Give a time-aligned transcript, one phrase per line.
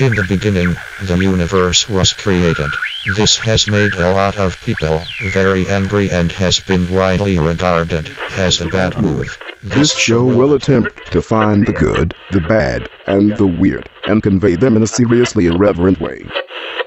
[0.00, 2.68] In the beginning, the universe was created.
[3.14, 5.00] This has made a lot of people
[5.32, 9.38] very angry and has been widely regarded as a bad move.
[9.62, 14.56] This show will attempt to find the good, the bad, and the weird, and convey
[14.56, 16.26] them in a seriously irreverent way.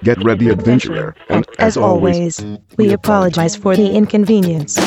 [0.04, 2.44] Get ready, adventurer, and As always,
[2.76, 4.78] we apologize for the inconvenience.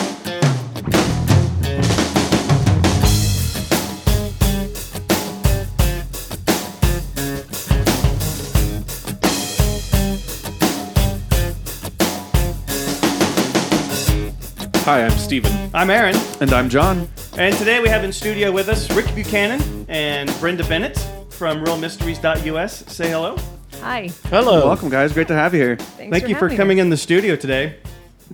[14.91, 15.71] Hi, I'm Steven.
[15.73, 17.09] I'm Aaron, And I'm John.
[17.39, 20.99] and today we have in studio with us Rick Buchanan and Brenda Bennett
[21.29, 22.93] from RealMysteries.us.
[22.93, 23.37] Say hello.
[23.83, 24.11] Hi.
[24.31, 24.67] Hello.
[24.67, 25.13] Welcome, guys.
[25.13, 25.77] Great to have you here.
[25.77, 26.83] Thanks Thank for you for having coming us.
[26.83, 27.77] in the studio today.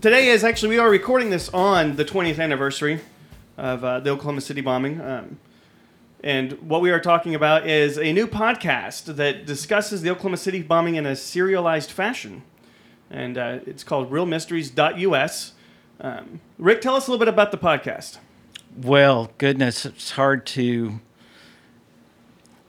[0.00, 3.02] Today is actually we are recording this on the 20th anniversary
[3.58, 4.98] of uh, the Oklahoma City bombing.
[5.02, 5.38] Um,
[6.24, 10.62] and what we are talking about is a new podcast that discusses the Oklahoma City
[10.62, 12.44] bombing in a serialized fashion.
[13.10, 15.52] And uh, it's called RealMysteries.us.
[16.00, 18.18] Um, Rick, tell us a little bit about the podcast.
[18.76, 21.00] Well, goodness, it's hard to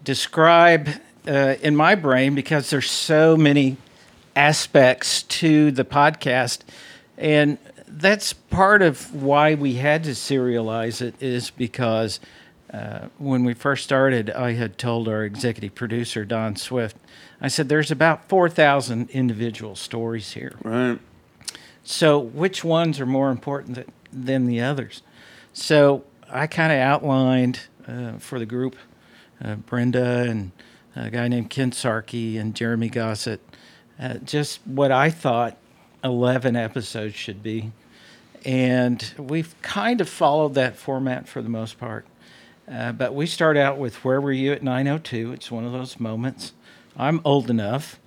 [0.04, 0.90] describe
[1.28, 3.76] uh, in my brain because there's so many
[4.36, 6.60] aspects to the podcast,
[7.18, 11.16] and that's part of why we had to serialize it.
[11.22, 12.22] Is because
[12.74, 16.96] uh, when we first started, I had told our executive producer Don Swift,
[17.42, 21.00] I said, "There's about four thousand individual stories here." Right.
[21.90, 25.04] So, which ones are more important th- than the others?
[25.54, 28.76] So, I kind of outlined uh, for the group
[29.42, 30.52] uh, Brenda and
[30.98, 33.40] a guy named Ken Sarkey and Jeremy Gossett
[33.98, 35.56] uh, just what I thought
[36.04, 37.72] 11 episodes should be.
[38.44, 42.06] And we've kind of followed that format for the most part.
[42.70, 45.32] Uh, but we start out with Where Were You at 902?
[45.32, 46.52] It's one of those moments.
[46.98, 47.98] I'm old enough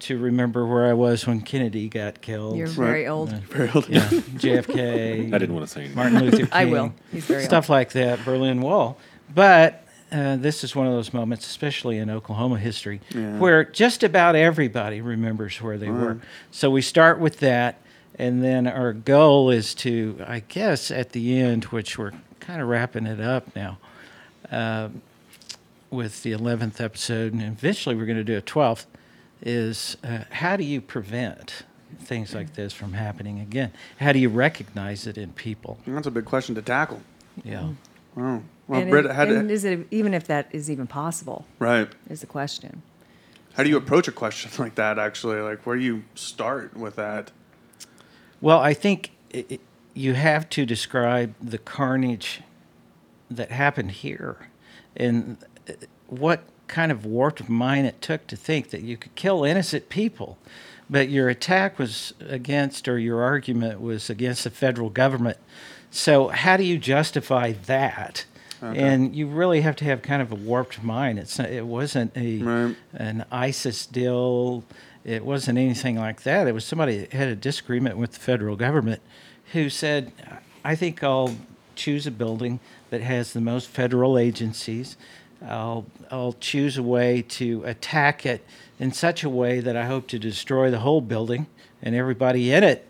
[0.00, 2.56] to remember where I was when Kennedy got killed.
[2.56, 3.30] You're very old.
[3.50, 3.88] Very old.
[3.88, 5.32] Yeah, JFK.
[5.34, 5.96] I didn't want to say anything.
[5.96, 6.48] Martin Luther King.
[6.52, 6.94] I will.
[7.12, 8.24] He's very stuff like that.
[8.24, 8.96] Berlin Wall,
[9.34, 13.00] but uh, this is one of those moments, especially in Oklahoma history,
[13.38, 16.18] where just about everybody remembers where they were.
[16.50, 17.78] So we start with that,
[18.18, 22.68] and then our goal is to, I guess, at the end, which we're kind of
[22.68, 23.78] wrapping it up now.
[24.50, 25.02] um,
[25.90, 28.86] with the 11th episode, and eventually we're going to do a 12th,
[29.42, 31.62] is uh, how do you prevent
[31.98, 33.72] things like this from happening again?
[33.98, 35.78] How do you recognize it in people?
[35.86, 37.02] That's a big question to tackle.
[37.44, 37.70] Yeah.
[38.14, 38.42] Wow.
[38.68, 41.46] Well, and, Britt, it- how, do, and is it even if that is even possible?
[41.58, 41.88] right.
[42.08, 42.82] Is the question.
[43.54, 45.40] How do you approach a question like that, actually?
[45.40, 47.32] Like, where do you start with that?
[48.40, 49.58] Well, I think i i
[49.92, 52.42] you have to describe the carnage
[53.28, 54.36] that happened here
[54.96, 55.36] and
[55.68, 55.72] uh,
[56.06, 60.38] what kind of warped mind it took to think that you could kill innocent people.
[60.88, 65.36] But your attack was against, or your argument was against the federal government.
[65.90, 68.24] So, how do you justify that?
[68.62, 71.18] And you really have to have kind of a warped mind.
[71.18, 72.76] It's not, it wasn't a Right.
[72.92, 74.64] an ISIS deal.
[75.02, 76.46] It wasn't anything like that.
[76.46, 79.00] It was somebody that had a disagreement with the federal government
[79.52, 80.12] who said,
[80.62, 81.36] I think I'll
[81.74, 82.60] choose a building
[82.90, 84.96] that has the most federal agencies.
[85.46, 88.44] I'll, I'll choose a way to attack it
[88.78, 91.46] in such a way that I hope to destroy the whole building
[91.82, 92.86] and everybody in it.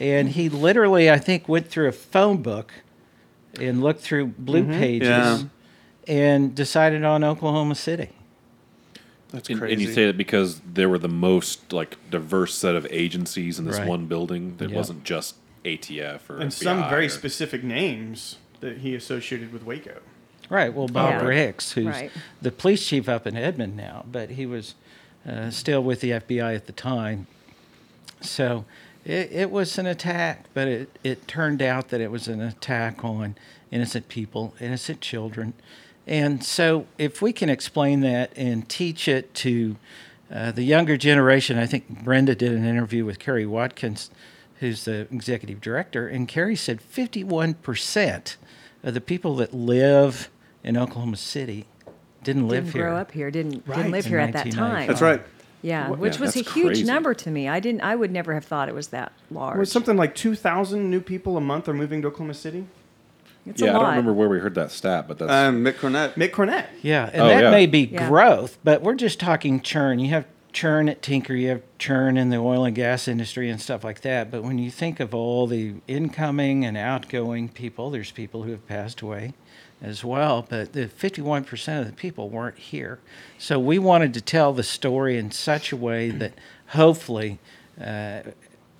[0.00, 2.72] And he literally, I think, went through a phone book
[3.60, 4.78] and looked through blue mm-hmm.
[4.78, 5.42] pages Yeah.
[6.06, 8.10] and decided on Oklahoma City.
[9.30, 9.72] That's crazy.
[9.72, 13.64] and you say that because there were the most like diverse set of agencies in
[13.64, 13.86] this Right.
[13.86, 14.56] one building.
[14.56, 14.76] That Yeah.
[14.76, 19.62] wasn't just ATF or And FBI some very or- specific names that he associated with
[19.64, 19.98] Waco.
[20.50, 20.74] Right.
[20.74, 21.26] Well, Bob Yeah.
[21.26, 22.10] Ricks, who's Right.
[22.42, 24.74] the police chief up in Edmond now, but he was
[25.26, 27.26] uh, still with the FBI at the time.
[28.20, 28.64] So
[29.04, 33.04] it, it was an attack, but it, it turned out that it was an attack
[33.04, 33.36] on
[33.70, 35.54] innocent people, innocent children.
[36.06, 39.76] And so if we can explain that and teach it to
[40.32, 44.10] uh, the younger generation, I think Brenda did an interview with Kari Watkins,
[44.58, 48.36] who's the executive director, and Kari said 51%
[48.82, 50.28] of the people that live
[50.64, 51.66] in Oklahoma City
[52.22, 52.82] didn't live didn't here.
[52.88, 53.30] grow up here.
[53.30, 53.76] Didn't Right.
[53.78, 54.86] didn't live In here at that time.
[54.86, 55.22] That's right.
[55.62, 56.84] Yeah, What- which yeah, was a huge crazy.
[56.84, 57.48] number to me.
[57.48, 57.82] I didn't.
[57.82, 59.58] I would never have thought it was that large.
[59.58, 62.66] Was something like 2,000 new people a month are moving to Oklahoma City?
[63.46, 63.80] It's Yeah, a I lot.
[63.80, 66.14] don't remember where we heard that stat, but that's Um, Mick Cornett.
[66.14, 66.64] Mick Cornett.
[66.82, 67.50] Yeah, and Oh, that yeah.
[67.50, 68.06] may be Yeah.
[68.06, 69.98] growth, but we're just talking churn.
[69.98, 73.60] You have churn at Tinker, you have churn in the oil and gas industry and
[73.60, 74.30] stuff like that.
[74.30, 78.66] But when you think of all the incoming and outgoing people, there's people who have
[78.66, 79.32] passed away,
[79.82, 82.98] as well, but the 51% of the people weren't here.
[83.38, 86.34] So we wanted to tell the story in such a way that
[86.68, 87.38] hopefully,
[87.80, 88.22] uh,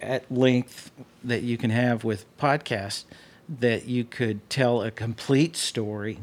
[0.01, 0.91] at length
[1.23, 3.05] that you can have with podcasts,
[3.49, 6.19] that you could tell a complete story.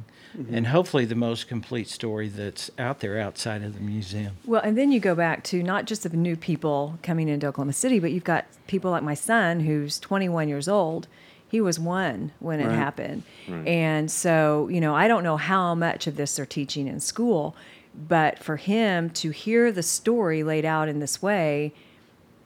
[0.52, 4.38] And hopefully, the most complete story that's out there outside of the museum.
[4.46, 7.74] Well, and then you go back to not just the new people coming into Oklahoma
[7.74, 11.08] City, but you've got people like my son who's 21 years old.
[11.50, 13.24] He was one when it happened.
[13.48, 17.56] And so, you know, I don't know how much of this they're teaching in school,
[17.96, 21.74] but for him to hear the story laid out in this way,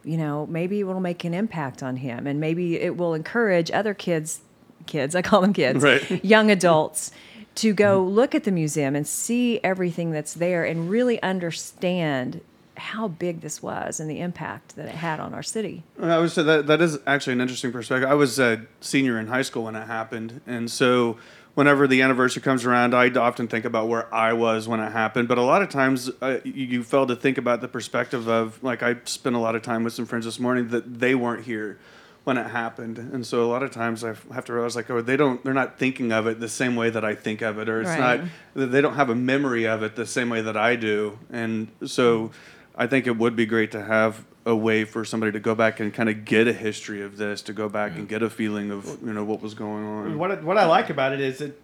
[0.03, 3.71] you know, maybe it will make an impact on him and maybe it will encourage
[3.71, 4.41] other kids,
[4.85, 6.23] kids, I call them kids, Right.
[6.23, 7.11] young adults
[7.55, 8.15] to go mm-hmm.
[8.15, 12.41] look at the museum and see everything that's there and really understand
[12.81, 15.83] how big this was and the impact that it had on our city.
[16.01, 18.09] I would say that that is actually an interesting perspective.
[18.09, 21.17] I was a senior in high school when it happened, and so
[21.53, 25.27] whenever the anniversary comes around, I often think about where I was when it happened.
[25.27, 28.61] But a lot of times, uh, you, you fail to think about the perspective of
[28.63, 31.45] like I spent a lot of time with some friends this morning that they weren't
[31.45, 31.77] here
[32.23, 35.01] when it happened, and so a lot of times I have to realize like, oh,
[35.01, 37.67] they don't, they're not thinking of it the same way that I think of it,
[37.69, 38.21] or it's Right.
[38.55, 41.67] not, they don't have a memory of it the same way that I do, and
[41.85, 42.31] so.
[42.75, 45.79] I think it would be great to have a way for somebody to go back
[45.79, 48.71] and kind of get a history of this, to go back and get a feeling
[48.71, 50.17] of you know what was going on.
[50.17, 51.59] What I, what I like about it is that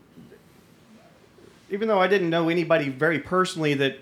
[1.69, 3.98] even though I didn't know anybody very personally that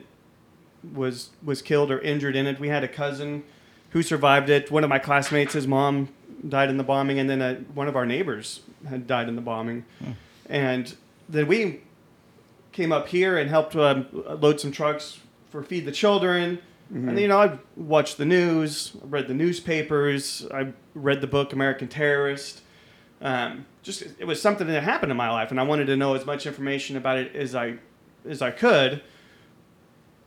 [0.94, 3.44] was was killed or injured in it, we had a cousin
[3.92, 4.70] who survived it.
[4.70, 6.10] One of my classmates, his mom
[6.48, 9.42] died in the bombing, and then uh one of our neighbors had died in the
[9.42, 9.86] bombing,
[10.50, 10.96] and
[11.30, 11.82] then we
[12.72, 15.20] came up here and helped um, load some trucks
[15.50, 16.60] for feed the children.
[16.94, 21.88] And you know, I watched the news, read the newspapers, I read the book American
[21.88, 22.62] Terrorist.
[23.22, 26.14] Um, just it was something that happened in my life, and I wanted to know
[26.14, 27.78] as much information about it as I
[28.28, 29.02] as I could.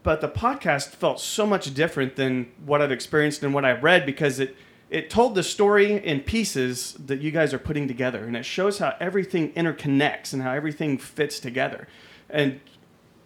[0.02, 4.06] But the podcast felt so much different than what I've experienced and what I've read
[4.06, 4.56] because it
[4.90, 8.78] it told the story in pieces that you guys are putting together, and it shows
[8.78, 11.86] how everything interconnects and how everything fits together.
[12.30, 12.60] And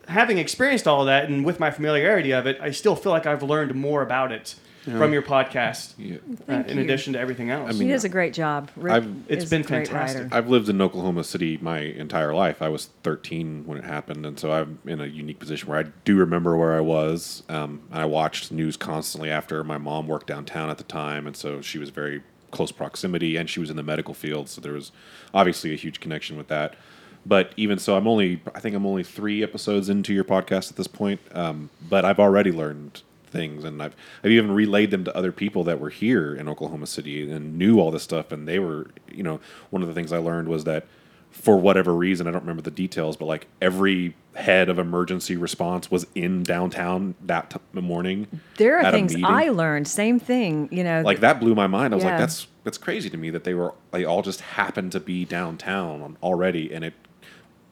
[0.08, 3.26] having experienced all of that and with my familiarity of it, I still feel like
[3.26, 4.54] I've learned more about it
[4.84, 5.94] from your podcast.
[5.96, 6.16] Yeah.
[6.48, 6.82] Uh, in you.
[6.82, 7.68] addition to everything else.
[7.68, 8.68] I mean, he does a great job.
[8.74, 10.22] Rick I've- It's is been a great fantastic.
[10.24, 10.34] writer.
[10.34, 12.60] I've lived in Oklahoma City my entire life.
[12.60, 15.84] I was 13 when it happened, and so I'm in a unique position where I
[16.04, 17.44] do remember where I was.
[17.48, 21.60] Um, I watched news constantly after my mom worked downtown at the time, and so
[21.60, 24.90] she was very close proximity, and she was in the medical field, so there was
[25.32, 26.74] obviously a huge connection with that.
[27.24, 30.76] But even so, I'm only I think I'm only three episodes into your podcast at
[30.76, 33.02] this point, um, but I've already learned
[33.32, 36.86] things and I've I've even relayed them to other people that were here in Oklahoma
[36.86, 39.40] City and knew all this stuff and they were you know
[39.70, 40.86] one of the things I learned was that
[41.30, 45.90] for whatever reason I don't remember the details but like every head of emergency response
[45.90, 49.14] was in downtown that t- morning There are things.
[49.22, 49.88] I learned.
[49.88, 51.02] Same thing, you know.
[51.02, 53.54] like that blew my mind I was like that's that's crazy to me that they
[53.54, 56.94] were they all just happened to be downtown already and it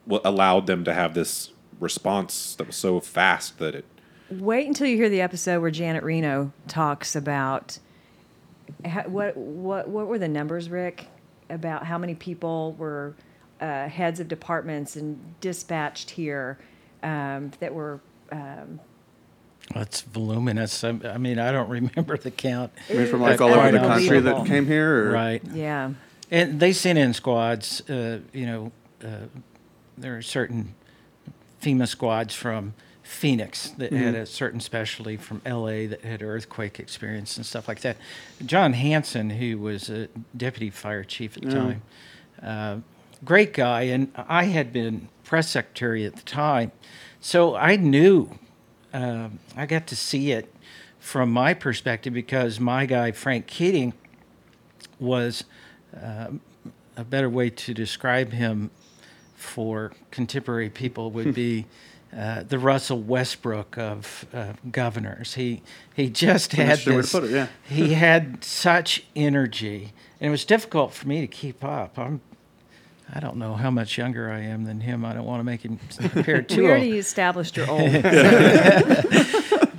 [0.07, 3.85] allowed them to have this response that was so fast that it
[4.29, 7.79] Wait until you hear the episode where Janet Reno talks about
[8.85, 11.07] ha- what what what were the numbers, Rick,
[11.49, 13.13] about how many people were
[13.59, 16.57] uh, heads of departments and dispatched here
[17.03, 17.99] um, that were.
[18.31, 18.79] Um,
[19.75, 20.81] That's voluminous.
[20.85, 22.71] I, I mean, I don't remember the count.
[22.89, 25.41] I mean, from like That's all over the quite country that came here, or Right.
[25.51, 25.91] yeah,
[26.31, 27.81] And they sent in squads.
[27.89, 28.71] Uh, you know,
[29.03, 29.27] uh,
[30.01, 30.75] there are certain
[31.61, 37.37] FEMA squads from Phoenix that had a certain specialty from LA that had earthquake experience
[37.37, 37.97] and stuff like that.
[38.45, 41.81] John Hanson, who was a deputy fire chief at the time,
[42.41, 42.77] uh,
[43.25, 46.71] great guy, and I had been press secretary at the time,
[47.19, 48.29] so I knew.
[48.93, 50.53] um I got to see it
[50.99, 53.93] from my perspective because my guy Frank Keating
[54.99, 55.43] was
[56.01, 56.41] um,
[56.95, 58.69] a better way to describe him
[59.41, 61.65] for contemporary people would be
[62.17, 65.33] uh, the Russell Westbrook of uh, governors.
[65.33, 65.61] He
[65.93, 67.13] he just had That's the way to this.
[67.15, 67.47] it, yeah.
[67.67, 71.97] He had such energy, and it was difficult for me to keep up.
[71.97, 72.21] I'm.
[73.13, 75.03] I don't know how much younger I am than him.
[75.03, 77.81] I don't want to make him appear too we old already established you're old.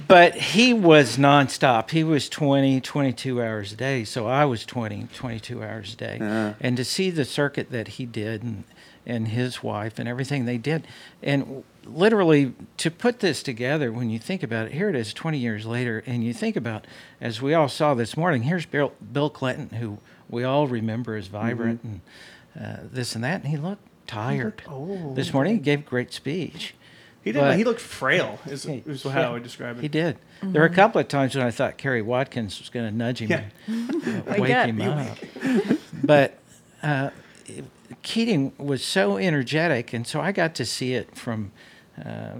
[0.06, 1.88] but he was nonstop.
[1.88, 4.04] He was 20, 22 hours a day.
[4.04, 6.54] So I was 20, 22 hours a day.
[6.60, 8.64] And to see the circuit that he did and,
[9.06, 10.86] and his wife and everything they did,
[11.22, 15.38] and literally to put this together, when you think about it, here it is 20
[15.38, 16.86] years later, and you think about,
[17.20, 21.26] as we all saw this morning, here's Bill, Bill Clinton, who we all remember as
[21.26, 22.00] vibrant and
[22.58, 24.62] uh, this and that, and he looked tired.
[24.68, 26.74] oh, this morning he gave a great speech.
[27.24, 27.40] He did.
[27.40, 28.38] But- he looked frail.
[28.46, 29.82] Is, He- is yeah, how I would describe it.
[29.82, 30.18] He did.
[30.42, 33.20] There were a couple of times when I thought Kari Watkins was going to nudge
[33.20, 33.44] him Yeah.
[33.68, 35.18] and uh, Wake wake him up.
[36.02, 36.38] but
[36.82, 37.10] uh,
[38.02, 41.52] Keating was so energetic, and so I got to see it from.
[42.02, 42.36] Uh,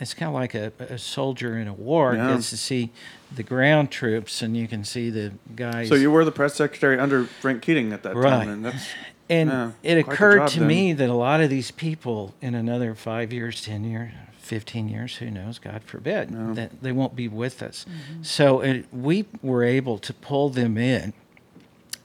[0.00, 2.34] it's kind of like a, a soldier in a war Yeah.
[2.34, 2.90] gets to see
[3.34, 5.88] the ground troops, and you can see the guys.
[5.88, 8.30] So you were the press secretary under Frank Keating at that Right.
[8.30, 8.88] time, and that's
[9.30, 10.68] And Yeah, it occurred job to then.
[10.68, 15.16] me that a lot of these people in another five years, 10 years, 15 years,
[15.16, 17.84] who knows, God forbid, that they won't be with us.
[18.22, 21.12] So it, we were able to pull them in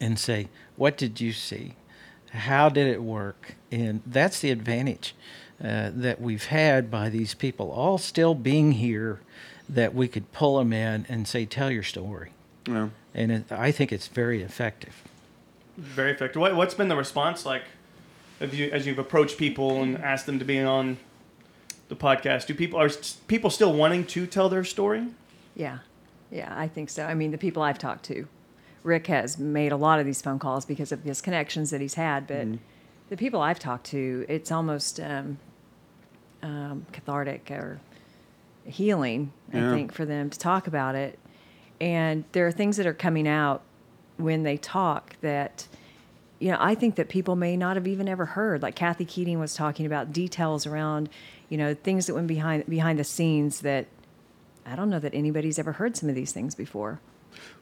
[0.01, 1.73] and say, What did you see?
[2.33, 3.55] How did it work?
[3.71, 5.15] And that's the advantage
[5.63, 9.21] uh, that we've had by these people all still being here,
[9.69, 12.31] that we could pull them in and say, Tell your story.
[12.67, 15.03] you know, And it, I think it's very effective.
[15.77, 16.39] Very effective.
[16.39, 17.63] What, what's been the response like?
[18.39, 20.97] Have you, as you've approached people and asked them to be on
[21.87, 22.89] the podcast, do people are
[23.27, 25.07] people still wanting to tell their story?
[25.55, 25.79] Yeah,
[26.31, 27.05] yeah, I think so.
[27.05, 28.27] I mean, the people I've talked to,
[28.83, 31.93] Rick has made a lot of these phone calls because of his connections that he's
[31.95, 32.27] had.
[32.27, 32.47] But
[33.09, 35.37] the people I've talked to, it's almost um,
[36.41, 37.79] um, cathartic or
[38.65, 39.71] healing, Yeah.
[39.71, 41.17] I think, for them to talk about it.
[41.79, 43.61] And there are things that are coming out
[44.17, 45.67] when they talk that,
[46.39, 48.61] you know, I think that people may not have even ever heard.
[48.61, 51.09] Like Kathy Keating was talking about details around,
[51.49, 53.87] you know, things that went behind behind the scenes that
[54.65, 56.99] I don't know that anybody's ever heard some of these things before.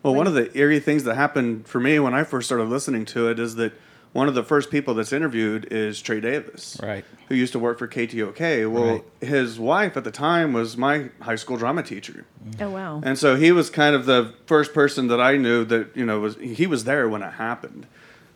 [0.03, 3.05] Well, one of the eerie things that happened for me when I first started listening
[3.07, 3.73] to it is that
[4.13, 7.05] one of the first people that's interviewed is Trey Davis, Right.
[7.29, 8.69] Who used to work for KTOK.
[8.69, 9.03] Well, Right.
[9.21, 12.61] his wife at the time was my high school drama teacher, mm.
[12.61, 13.01] Oh wow.
[13.05, 16.19] and so he was kind of the first person that I knew that you know
[16.19, 17.85] was he was there when it happened,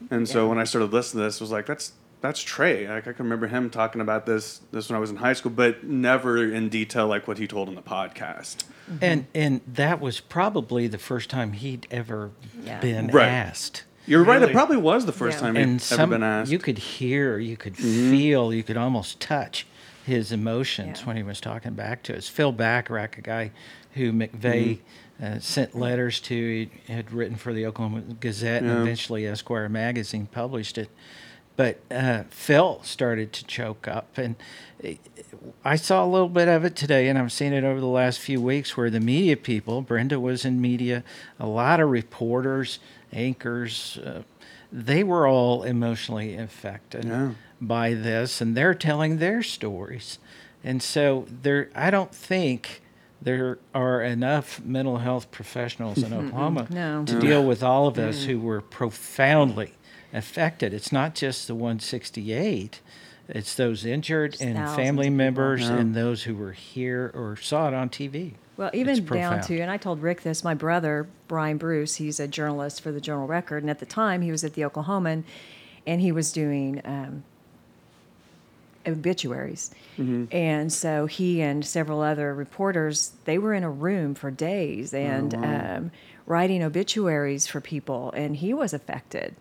[0.09, 1.91] and so when I started listening to this, I was like, that's
[2.25, 2.87] that's Trey.
[2.87, 5.51] Like I can remember him talking about this this when I was in high school,
[5.51, 8.65] but never in detail like what he told in the podcast.
[8.89, 8.97] Mm-hmm.
[9.01, 12.31] And and that was probably the first time he'd ever
[12.63, 12.79] Yeah.
[12.79, 13.27] been Right.
[13.27, 13.83] asked.
[14.07, 14.41] You're right.
[14.41, 15.47] It probably was the first Yeah.
[15.47, 16.51] time And he'd some ever been asked.
[16.51, 18.11] you could hear, you could mm-hmm.
[18.11, 19.65] feel, you could almost touch
[20.05, 21.07] his emotions Yeah.
[21.07, 22.27] when he was talking back to us.
[22.27, 23.51] Phil Bacharach, a guy
[23.93, 24.79] who McVeigh
[25.19, 25.25] mm-hmm.
[25.25, 30.27] uh, sent letters to, he had written for the Oklahoma Gazette, and eventually Esquire magazine
[30.27, 30.89] published it.
[31.57, 34.35] But uh, Phil started to choke up, and
[35.63, 38.19] I saw a little bit of it today, and I've seen it over the last
[38.19, 41.03] few weeks where the media people, Brenda was in media,
[41.39, 42.79] a lot of reporters,
[43.13, 44.23] anchors, uh,
[44.71, 47.31] they were all emotionally affected Yeah.
[47.61, 50.19] by this, and they're telling their stories.
[50.61, 52.81] And so there, I don't think
[53.21, 57.05] there are enough mental health professionals in Oklahoma No.
[57.05, 59.71] to deal with all of us who were profoundly
[60.15, 60.73] affected.
[60.73, 62.79] It's not just the 168.
[63.27, 65.77] It's those injured There's and family members Yeah.
[65.77, 68.33] and those who were here or saw it on TV.
[68.57, 69.43] Well, It's even down profound.
[69.43, 73.01] to, and I told Rick this, my brother, Brian Bruce, he's a journalist for the
[73.01, 73.63] Journal Record.
[73.63, 75.23] And at the time, he was at the Oklahoman
[75.87, 77.23] and he was doing um,
[78.87, 79.71] obituaries.
[79.97, 85.33] And so he and several other reporters, they were in a room for days and
[85.33, 85.91] um,
[86.25, 88.11] writing obituaries for people.
[88.11, 89.35] And he was affected.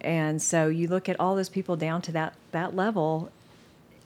[0.00, 3.30] And so you look at all those people down to that, that level,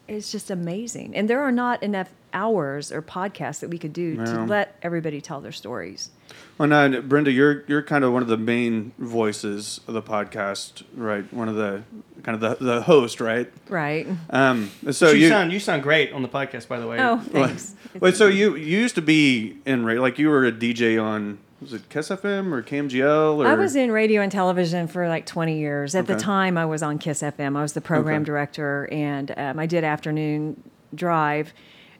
[0.09, 1.15] it's just amazing.
[1.15, 5.21] And there are not enough hours or podcasts that we could do to let everybody
[5.21, 6.11] tell their stories.
[6.57, 10.83] Well, now, Brenda, you're you're kind of one of the main voices of the podcast,
[10.95, 11.31] right?
[11.33, 11.83] One of the
[12.23, 13.51] kind of the, the host, right?
[13.69, 14.07] Right.
[14.31, 16.99] Um, so you, you sound you sound great on the podcast, by the way.
[17.01, 17.75] Oh, thanks.
[18.01, 21.39] wait, so you you used to be in radio, like you were a DJ on
[21.63, 25.25] was it Kiss FM or KMGL or I was in radio and television for like
[25.27, 25.95] 20 years.
[25.95, 27.57] At the time, I was on Kiss FM.
[27.57, 28.25] I was the program Okay.
[28.27, 30.63] director, and um, I did afternoon
[30.95, 31.53] drive.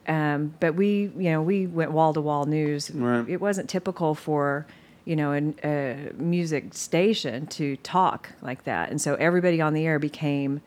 [0.07, 2.91] Um, but we, you know, we went wall to wall news.
[2.91, 3.27] Right.
[3.27, 4.65] It wasn't typical for,
[5.05, 9.85] you know, an- a music station to talk like that, and so everybody on the
[9.85, 10.61] air became,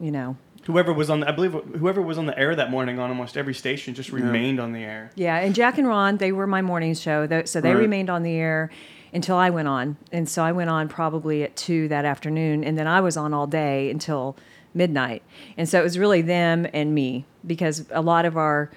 [0.00, 0.36] you know,
[0.66, 3.36] Whoever was on, the, I believe, whoever was on the air that morning on almost
[3.36, 5.12] every station just remained on the air.
[5.14, 7.80] Yeah, and Jack and Ron, they were my morning show, so they Right.
[7.80, 8.70] remained on the air
[9.14, 12.76] until I went on, and so I went on probably at two that afternoon, and
[12.76, 14.36] then I was on all day until
[14.74, 15.22] midnight,
[15.56, 18.70] and so it was really them and me because a lot of our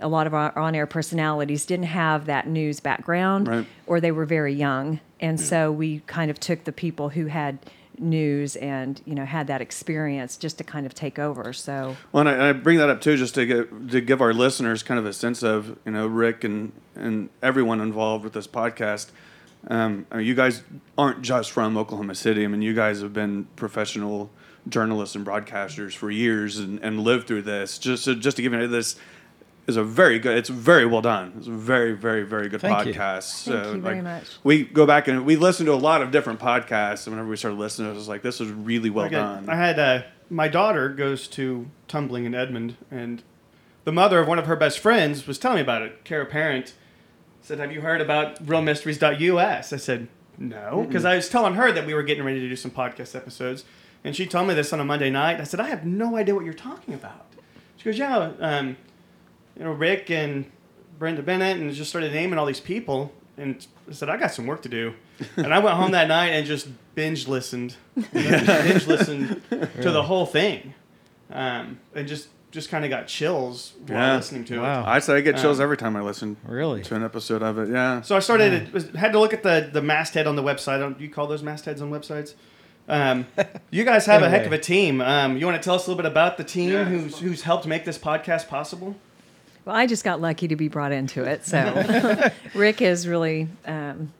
[0.00, 3.66] a lot of our on-air personalities didn't have that news background Right.
[3.86, 7.58] or they were very young and so we kind of took the people who had
[7.98, 12.26] news and you know had that experience just to kind of take over so Well,
[12.26, 14.98] and I, I bring that up too, just to get, to give our listeners kind
[14.98, 19.10] of a sense of you know Rick and and everyone involved with this podcast.
[19.68, 20.62] Um, I mean, you guys
[20.98, 22.44] aren't just from Oklahoma City.
[22.44, 24.30] I mean, you guys have been professional
[24.68, 27.78] journalists and broadcasters for years and, and lived through this.
[27.78, 28.96] Just so, just to give you this
[29.66, 30.36] is a very good.
[30.36, 31.34] It's very well done.
[31.38, 32.94] It's a very very very good Thank you.
[32.94, 33.44] podcast.
[33.44, 34.24] Thank so you very like, much.
[34.42, 37.06] we go back and we listen to a lot of different podcasts.
[37.06, 39.48] And whenever we started listening, it was like this was really well Okay, done.
[39.48, 43.22] I had uh, my daughter goes to tumbling in Edmond, and
[43.84, 46.04] the mother of one of her best friends was telling me about it.
[46.04, 46.74] Kara Parent
[47.40, 51.86] said, "Have you heard about RealMysteries.us?" I said, "No," because I was telling her that
[51.86, 53.64] we were getting ready to do some podcast episodes,
[54.02, 55.40] and she told me this on a Monday night.
[55.40, 57.26] I said, "I have no idea what you're talking about."
[57.76, 58.76] She goes, "Yeah, um,
[59.56, 60.50] you know, Rick and
[60.98, 64.46] Brenda Bennett, and just started naming all these people." And I said, "I got some
[64.46, 64.94] work to do,"
[65.36, 67.74] and I went home that night and just binge listened,
[68.12, 70.74] binge listened to the whole thing,
[71.30, 74.16] um, and just just kind of got chills while Yeah.
[74.16, 74.58] listening to it.
[74.60, 74.84] Wow.
[74.86, 76.82] I say I get chills Um, every time I listen Really?
[76.84, 77.68] to an episode of it.
[77.68, 78.00] Yeah.
[78.02, 80.78] So I started it had to look at the the masthead on the website.
[80.78, 82.34] Don't you call those mastheads on websites?
[82.88, 83.26] Um,
[83.72, 85.00] you guys have a heck of a team.
[85.00, 86.84] Um, you want to tell us a little bit about the team Yeah.
[86.84, 88.94] who's who's helped make this podcast possible?
[89.64, 91.46] Well, I just got lucky to be brought into it.
[91.46, 94.12] So Rick is really um,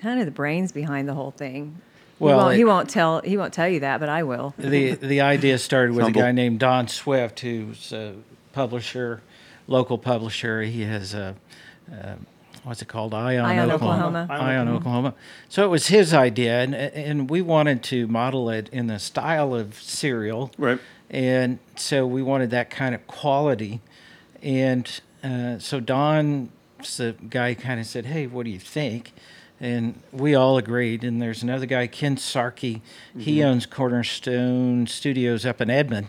[0.00, 1.80] kind of the brains behind the whole thing.
[2.18, 4.54] Well, he, won't, it- he won't tell he won't tell you that, but I will.
[4.58, 6.20] the the idea started with Humble.
[6.20, 8.14] a guy named Don Swift, who's a
[8.52, 9.22] publisher,
[9.66, 10.62] local publisher.
[10.62, 11.34] He has a,
[11.92, 12.14] uh,
[12.62, 13.12] what's it called?
[13.14, 14.22] Ion, Ion, Oklahoma.
[14.22, 14.44] Oklahoma.
[14.44, 15.14] Ion, Oklahoma.
[15.48, 19.52] So it was his idea, and and we wanted to model it in the style
[19.54, 20.78] of serial, Right.
[21.10, 23.80] and so we wanted that kind of quality,
[24.42, 26.50] and uh, so Don,
[26.96, 29.12] the guy, kind of said, "Hey, what do you think?"
[29.60, 31.04] And we all agreed.
[31.04, 32.80] And there's another guy, Ken Sarkey.
[33.16, 36.08] He owns Cornerstone Studios up in Edmond,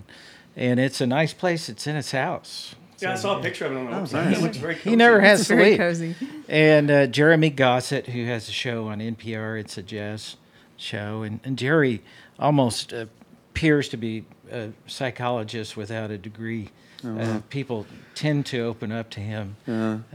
[0.55, 1.69] and it's a nice place.
[1.69, 2.75] It's in his house.
[2.99, 4.25] Yeah, I saw a picture of it on the website.
[4.25, 4.37] nice.
[4.37, 5.77] It looks very He never has It's to very leave.
[5.79, 6.15] cozy.
[6.47, 10.37] And uh, Jeremy Gossett, who has a show on NPR, it's a jazz
[10.77, 12.01] show, and, and Jerry
[12.39, 13.07] almost uh,
[13.51, 16.69] appears to be a psychologist without a degree.
[17.05, 19.55] Uh, people tend to open up to him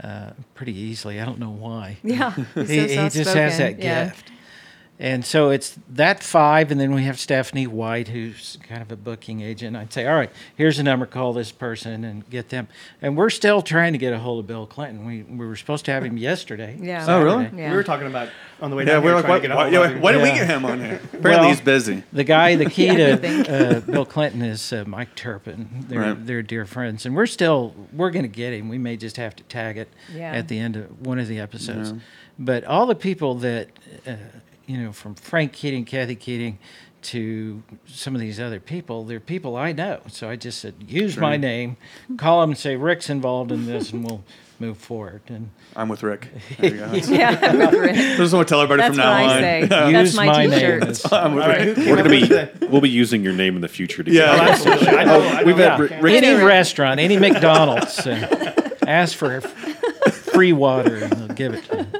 [0.03, 1.19] uh, pretty easily.
[1.19, 1.97] I don't know why.
[2.03, 3.57] Yeah, he, so he just has soft-spoken.
[3.57, 4.11] that Yeah.
[4.99, 5.05] Gift.
[5.13, 8.95] And so it's that five, and then we have Stephanie White, who's kind of a
[8.95, 9.77] booking agent.
[9.77, 12.67] I'd say, all right, here's a number, call this person and get them.
[13.01, 15.05] And we're still trying to get a hold of Bill Clinton.
[15.05, 16.77] We, we were supposed to have him yesterday.
[16.81, 17.05] Yeah.
[17.07, 17.49] Oh, really?
[17.55, 17.69] Yeah.
[17.71, 18.29] We were talking about
[18.61, 19.73] on the way Yeah, down we're here like, trying why, to get a why, hold
[19.73, 20.01] yeah, of him.
[20.01, 20.95] why did we get him on here?
[21.13, 22.03] Apparently Well, he's busy.
[22.11, 23.45] The guy, the key I think.
[23.45, 25.85] to uh, Bill Clinton is uh, Mike Turpin.
[25.87, 26.25] They're, Right.
[26.25, 28.67] they're dear friends, and we're still we're going to get him.
[28.69, 30.33] We may just have to tag it Yeah.
[30.33, 31.93] at the end of one of the episodes.
[32.37, 33.69] But all the people that
[34.05, 34.13] uh,
[34.69, 36.59] you know, from Frank Keating, Kathy Keating,
[37.01, 40.01] to some of these other people, they're people I know.
[40.09, 41.77] So I just said, use my name,
[42.17, 44.21] call them, and say Rick's involved in this, and we'll
[44.59, 45.21] move forward.
[45.27, 46.27] And I'm with Rick.
[46.59, 46.91] There you go.
[47.15, 47.95] Yeah, I'm with Rick.
[47.95, 49.39] Just want to tell everybody That's from what now on.
[49.41, 49.59] say.
[49.61, 50.83] use That's my, my name.
[50.83, 51.77] As, I'm with All right, Rick.
[51.77, 54.49] who We're gonna be we'll be using your name in the future to Yeah, get
[54.49, 54.87] Absolutely.
[54.89, 55.21] I know.
[55.21, 58.53] I We've know had Rick- Rick- Rick- any restaurant, any McDonald's, uh,
[58.85, 61.98] ask for free water, and they'll give it to you.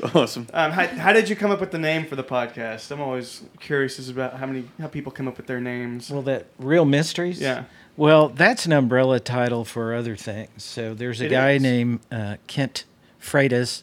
[0.00, 0.46] It's awesome.
[0.52, 2.90] Um, how, how did you come up with the name for the podcast?
[2.90, 6.10] I'm always curious as about how many how people come up with their names.
[6.10, 7.40] Well, that real mysteries.
[7.40, 7.64] Yeah.
[7.96, 10.62] Well, that's an umbrella title for other things.
[10.62, 11.62] So there's a It guy is.
[11.62, 12.84] named uh, Kent
[13.18, 13.82] Frates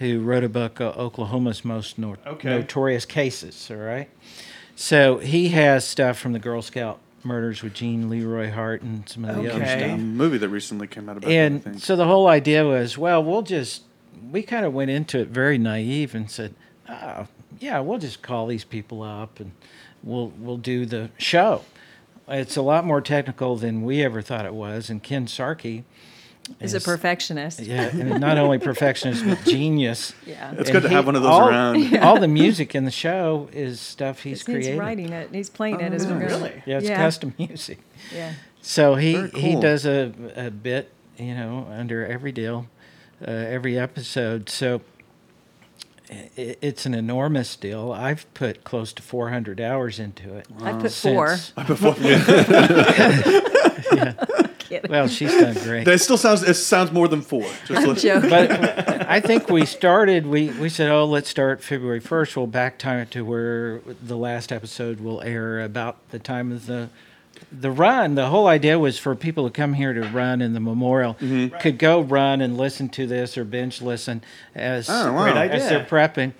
[0.00, 2.48] who wrote a book, uh, Oklahoma's Most no- Okay.
[2.50, 3.68] Notorious Cases.
[3.70, 4.10] All right.
[4.76, 9.24] So he has stuff from the Girl Scout murders with Gene Leroy Hart and some
[9.24, 9.92] of the other stuff.
[9.92, 11.78] Um, movie that recently came out about that, I And think.
[11.78, 13.82] so the whole idea was, well, we'll just,
[14.30, 16.54] we kind of went into it very naive and said,
[16.88, 17.26] oh,
[17.60, 19.52] yeah, we'll just call these people up and
[20.02, 21.62] we'll we'll do the show.
[22.28, 24.88] It's a lot more technical than we ever thought it was.
[24.88, 25.84] And Ken Sarkey,
[26.58, 27.60] Is a perfectionist.
[27.60, 30.14] yeah, and not only perfectionist but genius.
[30.26, 30.50] Yeah.
[30.52, 31.96] It's And good to he- have one of those all, around.
[32.02, 35.30] All the music in the show is stuff he's He's writing it.
[35.32, 36.18] He's playing it oh, as we're.
[36.18, 36.62] Really?
[36.66, 36.96] Yeah, it's Yeah.
[36.96, 37.78] custom music.
[38.14, 38.32] Yeah.
[38.62, 42.66] So he Very he does a, a bit, you know, under every deal,
[43.20, 44.48] uh, every episode.
[44.48, 44.80] So
[46.10, 47.92] i it's an enormous deal.
[47.92, 50.46] I've put close to 400 hours into it.
[50.60, 51.36] I put four.
[51.36, 51.52] since-
[54.58, 54.90] Kidding.
[54.90, 55.84] well, she's done great.
[55.84, 56.42] That still sounds.
[56.42, 57.46] It sounds more than four.
[57.66, 58.30] Just I'm joking.
[58.30, 60.26] But I think we started.
[60.26, 62.34] We, we said, oh, let's start February first.
[62.36, 66.66] We'll back time it to where the last episode will air about the time of
[66.66, 66.88] the
[67.60, 68.14] the run.
[68.14, 71.56] The whole idea was for people to come here to run in the memorial Mm-hmm.
[71.58, 74.22] could go run and listen to this or binge listen
[74.54, 75.26] as Oh, wow.
[75.28, 75.68] As idea.
[75.68, 76.32] they're prepping.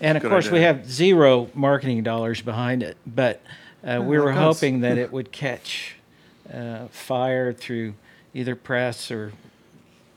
[0.00, 3.40] And of Good course, we have zero marketing dollars behind it, but
[3.84, 5.94] uh, we how were it hoping that it would catch
[6.52, 7.94] uh, fire through
[8.34, 9.32] either press or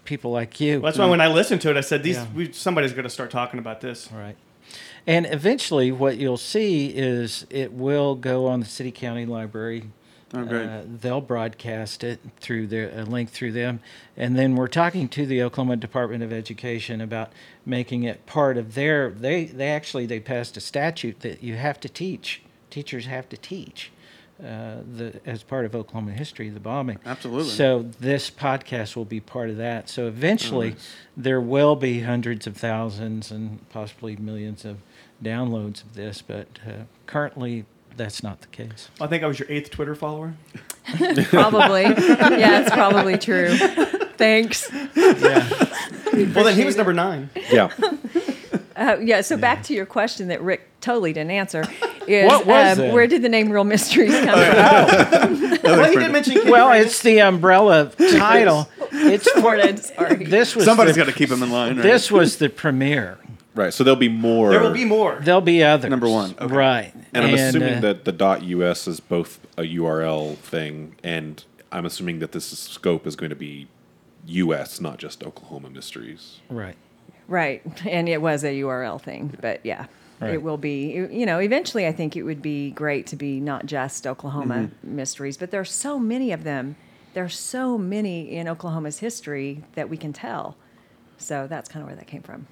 [0.06, 0.80] people like you.
[0.80, 2.28] Well, that's why when I listened to it, I said, "These Yeah.
[2.36, 4.36] we, somebody's going to start talking about this." Right.
[5.08, 9.84] And eventually, what you'll see is it will go on the city county library.
[10.36, 10.68] Oh, great.
[10.68, 13.80] Uh, they'll broadcast it through their a link through them,
[14.18, 17.32] and then we're talking to the Oklahoma Department of Education about
[17.66, 19.10] making it part of their.
[19.12, 22.42] They they actually they passed a statute that you have to teach.
[22.70, 23.92] Teachers have to teach.
[24.44, 27.00] Uh, the as part of Oklahoma history, the bombing.
[27.06, 27.52] Absolutely.
[27.52, 29.88] So this podcast will be part of that.
[29.88, 30.76] So eventually,
[31.16, 34.80] there will be hundreds of thousands and possibly millions of
[35.24, 37.64] downloads of this, but uh, currently
[37.98, 38.90] that's not the case.
[39.00, 40.34] I think I was your eighth Twitter follower.
[41.30, 41.84] Probably.
[41.84, 43.56] yeah, it's probably true.
[44.18, 44.70] Thanks.
[44.96, 45.48] Yeah.
[46.14, 47.30] Well, then he was number nine.
[47.52, 47.70] Yeah.
[48.78, 49.22] Uh, yeah.
[49.22, 51.64] So back to your question that Rick totally didn't answer.
[52.08, 52.94] Is, What was um, it?
[52.94, 55.50] where did the name Real Mysteries come from?
[55.64, 56.34] well, he didn't mention.
[56.34, 58.70] Kid Well, it's the umbrella title.
[58.92, 60.26] It's Morning, sorry.
[60.26, 61.78] this was somebody's got to keep him in line.
[61.78, 61.84] Right?
[61.84, 63.18] this was the premiere.
[63.56, 63.74] Right.
[63.74, 64.52] So there'll be more.
[64.52, 65.18] there will be more.
[65.22, 65.90] There'll be others.
[65.90, 66.54] Number one, okay.
[66.54, 66.94] right?
[67.14, 68.26] And I'm assuming uh, that the
[68.66, 73.36] .us is both a URL thing, and I'm assuming that this scope is going to
[73.36, 73.68] be
[74.26, 76.42] U.S., not just Oklahoma mysteries.
[76.50, 76.76] right.
[77.28, 77.64] Right.
[77.88, 79.88] And it was a URL thing, but yeah.
[80.20, 80.36] Right.
[80.36, 83.66] It will be, you know, eventually I think it would be great to be not
[83.66, 86.76] just Oklahoma mysteries, but there are so many of them.
[87.14, 90.56] There are so many in Oklahoma's history that we can tell.
[91.18, 92.48] So that's kind of where that came from.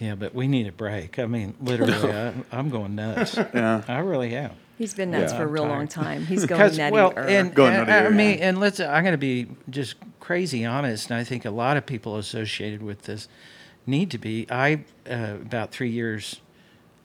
[0.00, 1.18] Yeah, but we need a break.
[1.18, 3.36] I mean, literally, I, I'm going nuts.
[3.54, 3.82] Yeah.
[3.86, 4.52] I really am.
[4.76, 6.26] He's been nuts Yeah, for a I'm real long time.
[6.26, 6.92] He's going Because nutty.
[6.92, 8.80] well, and, Going and- nutty, I mean, and let's.
[8.80, 12.82] I'm going to be just crazy honest, and I think a lot of people associated
[12.82, 13.28] with this
[13.86, 14.46] need to be.
[14.50, 16.40] I uh, about three years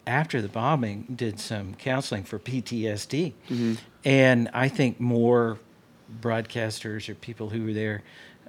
[0.08, 3.74] after the bombing did some counseling for PTSD, Mm-hmm.
[4.04, 5.60] and I think more
[6.22, 8.02] broadcasters or people who were there.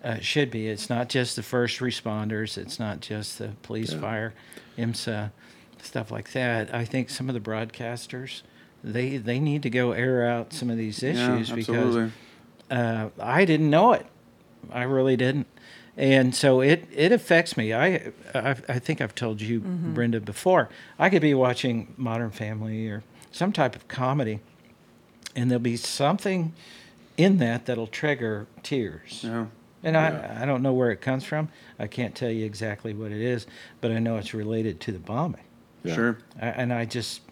[0.02, 0.66] Uh, should be.
[0.66, 2.56] It's not just the first responders.
[2.56, 4.32] It's not just the police, fire,
[4.78, 5.30] EMSA,
[5.82, 6.74] stuff like that.
[6.74, 8.40] I think some of the broadcasters,
[8.82, 12.04] they they need to go air out some of these issues absolutely.
[12.04, 12.12] because
[12.70, 14.06] uh, I didn't know it.
[14.72, 15.46] I really didn't,
[15.98, 17.74] and so it it affects me.
[17.74, 20.70] I I, I think I've told you, Brenda, before.
[20.98, 24.40] I could be watching Modern Family or some type of comedy,
[25.36, 26.54] and there'll be something
[27.18, 29.20] in that that'll trigger tears.
[29.22, 29.46] Yeah.
[29.82, 31.48] And I, I don't know where it comes from.
[31.78, 33.46] I can't tell you exactly what it is,
[33.80, 35.40] but I know it's related to the bombing.
[35.84, 35.94] Yeah.
[35.94, 36.18] Sure.
[36.40, 37.22] I, and I just,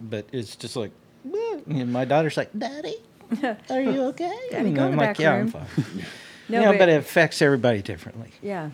[0.00, 0.92] but it's just like,
[1.68, 2.96] and my daughter's like, Daddy,
[3.70, 4.38] are you okay?
[4.50, 6.04] Daddy, and go I'm the like, back yeah, room." I'm fine.
[6.48, 8.30] No, yeah, but- but it affects everybody differently.
[8.42, 8.70] Yeah.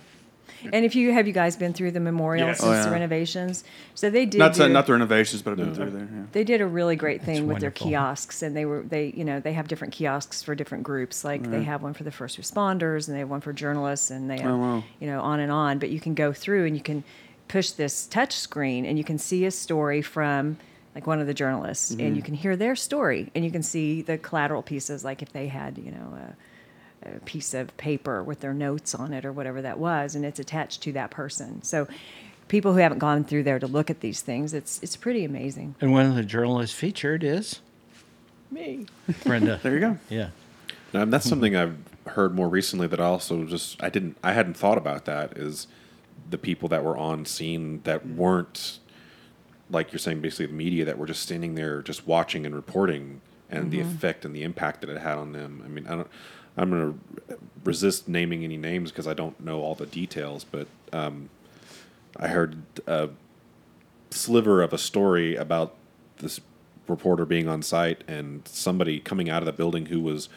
[0.73, 2.61] And if you have you guys been through the memorials Yes.
[2.61, 3.65] since Oh, the renovations?
[3.95, 6.09] So they did Not do, the, not the renovations, but I've been through there.
[6.13, 6.23] Yeah.
[6.33, 9.41] they did a really great thing with their kiosks and they were they you know
[9.41, 13.07] they have different kiosks for different groups like they have one for the first responders
[13.09, 14.85] and they have one for journalists and they have Oh, wow.
[15.01, 17.05] you know on and on but you can go through and you can
[17.49, 20.57] push this touch screen and you can see a story from
[20.95, 22.01] like one of the journalists Mm-hmm.
[22.07, 25.33] and you can hear their story and you can see the collateral pieces like if
[25.33, 26.37] they had you know a, a
[27.25, 30.83] piece of paper with their notes on it or whatever that was and it's attached
[30.83, 31.87] to that person so
[32.49, 35.75] people who haven't gone through there to look at these things it's it's pretty amazing
[35.81, 37.61] And one of the journalists featured is
[38.51, 38.87] me
[39.25, 39.61] Brenda.
[39.63, 39.99] There you go.
[40.09, 40.31] Yeah.
[40.93, 44.33] Now, and that's something I've heard more recently that I also just I didn't I
[44.33, 45.67] hadn't thought about that is
[46.29, 48.17] the people that were on scene that mm-hmm.
[48.17, 48.79] weren't
[49.71, 53.21] like you're saying basically the media that were just standing there just watching and reporting
[53.51, 53.91] and the mm-hmm.
[53.91, 55.63] effect and the impact that it had on them.
[55.65, 56.09] I mean, I don't
[56.57, 60.67] I'm going to resist naming any names because I don't know all the details, but
[60.93, 61.29] um,
[62.17, 63.11] I heard a
[64.11, 65.75] sliver of a story about
[66.19, 66.41] this
[66.89, 70.29] reporter being on site and somebody coming out of the building who was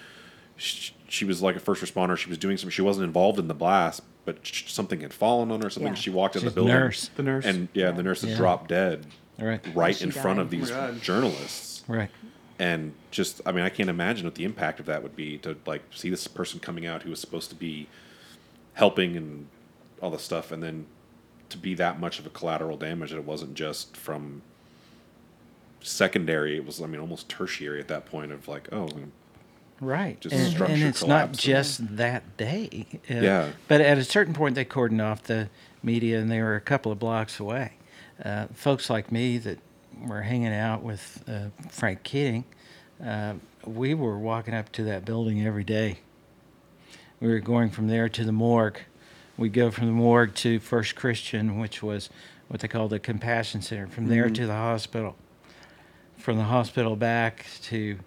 [0.58, 2.18] she, she was like a first responder.
[2.18, 2.72] She was doing something.
[2.72, 5.70] She wasn't involved in the blast, but sh- something had fallen on her.
[5.70, 5.94] Something.
[5.94, 6.00] Yeah.
[6.00, 6.74] She walked in She's the building.
[6.74, 7.10] The nurse.
[7.16, 7.46] The nurse.
[7.46, 8.38] And yeah, the nurse had Yeah.
[8.38, 9.06] dropped dead
[9.40, 9.62] Right.
[9.74, 11.84] right she in front of these Oh journalists.
[11.88, 12.10] Right.
[12.60, 15.56] And just, I mean, I can't imagine what the impact of that would be to
[15.66, 17.88] like see this person coming out who was supposed to be
[18.74, 19.48] helping and
[20.02, 20.86] all this stuff, and then
[21.50, 24.42] to be that much of a collateral damage that it wasn't just from
[25.82, 26.58] secondary.
[26.58, 28.90] It was, I mean, almost tertiary at that point of like, oh,
[29.82, 30.20] Right.
[30.20, 32.86] Just and, structure and it's not just that day.
[33.10, 33.50] Uh, Yeah.
[33.68, 35.50] But at a certain point, they cordoned off the
[35.82, 37.74] media and they were a couple of blocks away.
[38.24, 39.60] Uh, folks like me that
[40.08, 42.46] were hanging out with uh, Frank Keating,
[43.06, 43.34] uh,
[43.66, 46.00] we were walking up to that building every day.
[47.20, 48.80] We were going from there to the morgue.
[49.38, 52.10] We'd go from the morgue to First Christian, which was
[52.48, 55.16] what they call the Compassion Center, from there to the hospital.
[56.18, 57.98] From the hospital back to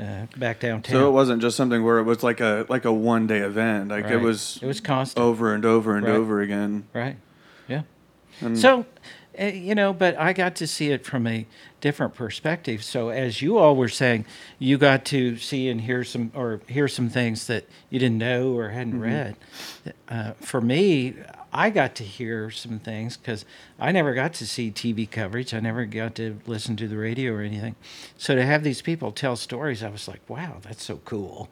[0.00, 0.92] uh, back downtown.
[0.94, 3.88] So it wasn't just something where it was like a like a one day event.
[3.90, 5.22] Like it was It was constant.
[5.24, 6.14] over and over and Right.
[6.14, 6.86] over again.
[6.92, 7.16] Right.
[7.68, 7.82] Yeah.
[8.54, 8.84] So, uh,
[9.40, 11.46] you know, but I got to see it from a
[11.80, 12.84] different perspective.
[12.84, 14.26] So, as you all were saying,
[14.58, 18.56] you got to see and hear some or hear some things that you didn't know
[18.56, 19.36] or hadn't read.
[20.08, 21.14] Uh, for me,
[21.52, 23.44] I got to hear some things because
[23.78, 25.54] I never got to see TV coverage.
[25.54, 27.76] I never got to listen to the radio or anything.
[28.18, 31.48] So to have these people tell stories, I was like, wow, that's so cool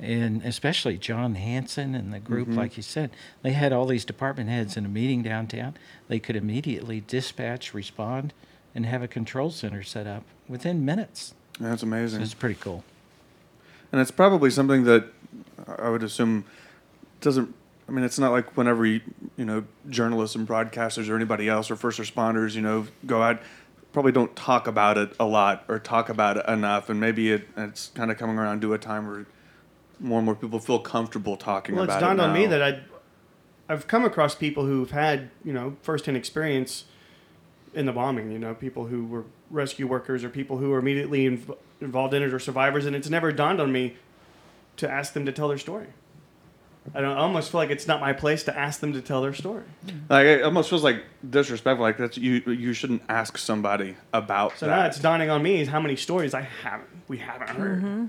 [0.00, 2.58] and especially John Hanson and the group, mm-hmm.
[2.58, 3.10] like you said,
[3.42, 5.74] they had all these department heads in a meeting downtown.
[6.06, 8.32] They could immediately dispatch, respond,
[8.74, 11.34] and have a control center set up within minutes.
[11.58, 12.22] That's amazing.
[12.22, 12.84] It's pretty cool.
[13.90, 15.06] And it's probably something that
[15.78, 16.44] I would assume
[17.20, 17.54] doesn't.
[17.88, 19.00] I mean, it's not like whenever you,
[19.36, 23.40] you know journalists and broadcasters or anybody else or first responders, you know, go out,
[23.92, 26.90] probably don't talk about it a lot or talk about it enough.
[26.90, 29.26] And maybe it, it's kind of coming around to a time where
[30.00, 32.06] more and more people feel comfortable talking Well, about it's it.
[32.06, 32.80] dawned on me that I,
[33.68, 36.84] I've come across people who've had you know firsthand experience
[37.74, 38.30] in the bombing.
[38.32, 42.22] You know, people who were rescue workers or people who were immediately inv- involved in
[42.22, 43.96] it or survivors, and it's never dawned on me
[44.76, 45.86] to ask them to tell their story.
[46.94, 49.20] I don't I almost feel like it's not my place to ask them to tell
[49.20, 49.64] their story.
[49.86, 49.98] Mm-hmm.
[50.08, 51.82] Like it almost feels like disrespectful.
[51.82, 52.40] Like that's you.
[52.46, 54.76] You shouldn't ask somebody about So that.
[54.76, 57.78] now it's dawning on me is how many stories I haven't we haven't heard.
[57.82, 58.06] Mm-hmm.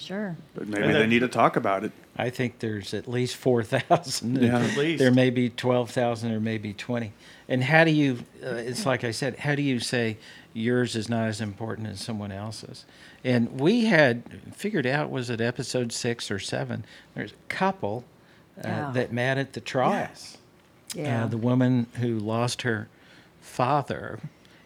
[0.00, 0.36] Sure.
[0.54, 1.92] but maybe And they need to talk about it.
[2.16, 4.42] I think there's at least 4,000.
[4.42, 4.58] Yeah.
[4.58, 4.98] At least.
[4.98, 7.12] There may be 12,000 or maybe 20.
[7.48, 10.16] And how do you, uh, it's like I said, how do you say
[10.52, 12.84] yours is not as important as someone else's?
[13.24, 14.22] And we had
[14.54, 16.84] figured out, was it episode six or seven?
[17.14, 18.04] There's a couple
[18.58, 18.90] uh, Yeah.
[18.94, 19.92] that met at the trial.
[19.92, 20.38] Yes.
[20.94, 21.24] Yeah.
[21.24, 22.88] Uh, the woman who lost her
[23.40, 24.20] father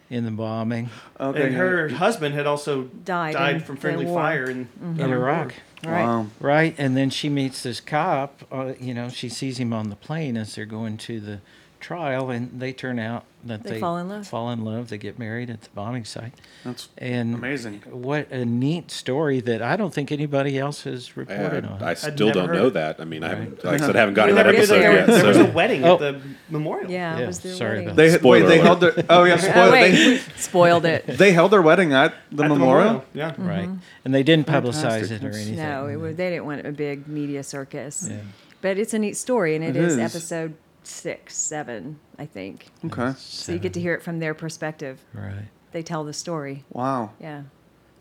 [0.09, 0.89] in the bombing
[1.19, 1.47] Okay.
[1.47, 4.19] and her husband had also Died died in from the friendly war.
[4.21, 5.53] fire in, in Iraq.
[5.83, 6.03] right.
[6.05, 6.27] Wow.
[6.39, 8.41] Right, and then she meets this cop.
[8.51, 11.39] Uh, you know, she sees him on the plane as they're going to the
[11.85, 14.27] trial, and they turn out that They they, fall in love.
[14.27, 14.89] Fall in love.
[14.89, 16.33] They get married at the bombing site.
[16.63, 17.83] That's And amazing.
[17.91, 21.83] What a neat story that I don't think anybody else has I, reported on.
[21.83, 22.73] I still don't know it.
[22.73, 22.99] that.
[22.99, 25.05] I mean, I haven't, like I said, I haven't gotten I that episode there, yet.
[25.07, 25.93] there was a wedding Oh.
[25.93, 26.89] at the memorial.
[26.89, 27.85] Yeah, Yeah, it was their sorry wedding.
[27.89, 28.47] about They Spoiler wait.
[28.49, 29.05] They held their.
[29.09, 29.33] Oh yeah.
[29.35, 31.05] Oh, Spoil, wait, they, spoiled it.
[31.05, 33.05] they held their wedding at the At the memorial.
[33.13, 33.31] Yeah.
[33.31, 33.47] Mm-hmm.
[33.47, 33.69] right,
[34.03, 35.21] and they didn't publicize Fantastic.
[35.21, 35.55] it or anything.
[35.57, 38.07] No, was, they didn't want a big media circus.
[38.09, 38.17] Yeah.
[38.61, 39.99] But it's a neat story, and It it is, is.
[39.99, 40.55] episode
[40.87, 42.67] six, seven, I think.
[42.85, 43.13] Okay.
[43.17, 44.99] So you get to hear it from their perspective.
[45.13, 45.45] Right.
[45.71, 46.63] They tell the story.
[46.71, 47.11] Wow.
[47.19, 47.43] Yeah.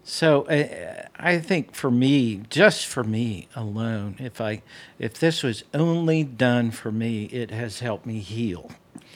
[0.05, 4.63] So uh, I think for me, just for me alone, if I
[4.99, 8.71] if this was only done for me, it has helped me heal.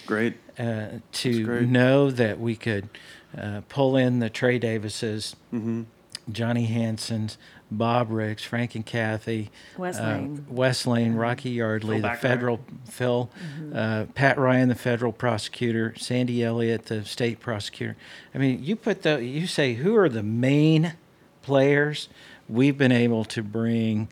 [0.06, 0.36] Great.
[0.58, 1.68] Uh, to great.
[1.68, 2.88] know that we could
[3.36, 5.82] uh, pull in the Trey Davises, Mm-hmm.
[6.30, 7.38] Johnny Hansons,
[7.70, 10.46] Bob Ricks, Frank and Kathy, Wes uh, Lane.
[10.48, 12.18] Wes Lane, Rocky Yardley, Phil the Bachner.
[12.18, 13.30] federal Phil,
[13.74, 17.96] uh, Pat Ryan, the federal prosecutor, Sandy Elliott, the state prosecutor.
[18.34, 20.94] I mean, you put the you say who are the main
[21.42, 22.08] players?
[22.48, 24.08] We've been able to bring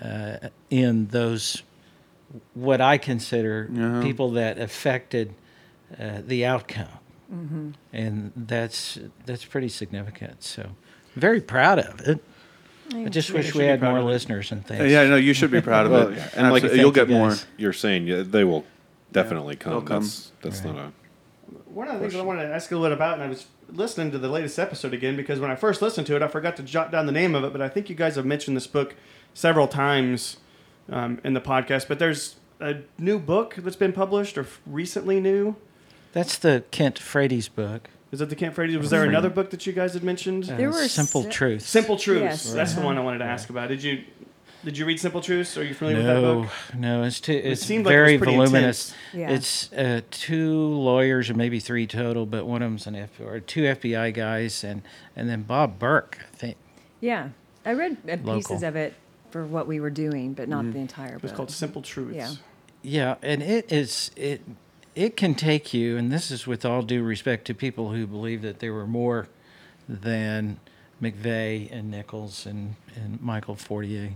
[0.00, 1.62] uh, in those
[2.54, 4.00] what I consider Yeah.
[4.02, 5.34] people that affected
[5.98, 6.88] uh, the outcome,
[7.32, 7.70] Mm-hmm.
[7.94, 10.42] and that's that's pretty significant.
[10.42, 10.70] So,
[11.16, 12.24] very proud of it.
[12.94, 14.90] I just you wish we had more listeners and things.
[14.90, 15.04] Yeah.
[15.08, 16.18] No, you should be proud of Well, it.
[16.36, 17.34] and like- you'll get you more.
[17.56, 18.64] You're saying yeah, they will
[19.12, 19.84] definitely come.
[19.86, 20.02] come.
[20.02, 20.74] That's, that's Right.
[20.74, 20.92] not a.
[21.70, 23.28] One of the things I wanted to ask you a little bit about, and I
[23.28, 26.28] was listening to the latest episode again because when I first listened to it, I
[26.28, 28.56] forgot to jot down the name of it, but I think you guys have mentioned
[28.58, 28.94] this book
[29.32, 30.36] several times
[30.90, 31.88] um, in the podcast.
[31.88, 35.56] But there's a new book that's been published or f- recently new.
[36.12, 37.88] That's the Kent Frates' book.
[38.12, 38.76] Is that the Camp Freddy?
[38.76, 40.48] Was there another book that you guys had mentioned?
[40.50, 41.62] uh, There were Simple se- Truth.
[41.62, 42.22] Simple Truths.
[42.22, 42.52] Yes.
[42.52, 43.68] That's the one I wanted to ask about.
[43.68, 44.04] Did you
[44.64, 45.56] did you read Simple Truths?
[45.58, 46.50] Are you familiar with that No, book?
[46.78, 47.32] no, it's too.
[47.32, 48.94] It's seemed like it very was pretty voluminous.
[49.12, 49.30] Yeah.
[49.30, 53.40] It's uh, two lawyers or maybe three total, but one of them's an F or
[53.40, 54.82] two FBI guys, and
[55.16, 56.18] and then Bob Burke.
[56.32, 56.56] I think
[57.00, 57.30] Yeah.
[57.64, 58.92] I read uh, pieces of it
[59.30, 61.36] for what we were doing, but not the entire It was book.
[61.38, 62.14] called Simple Truths.
[62.14, 62.32] Yeah.
[62.84, 64.42] Yeah, and it is it
[64.94, 68.42] it can take you, and this is with all due respect to people who believe
[68.42, 69.28] that there were more
[69.88, 70.60] than
[71.00, 74.12] McVeigh and Nichols and, and Michael Fortier.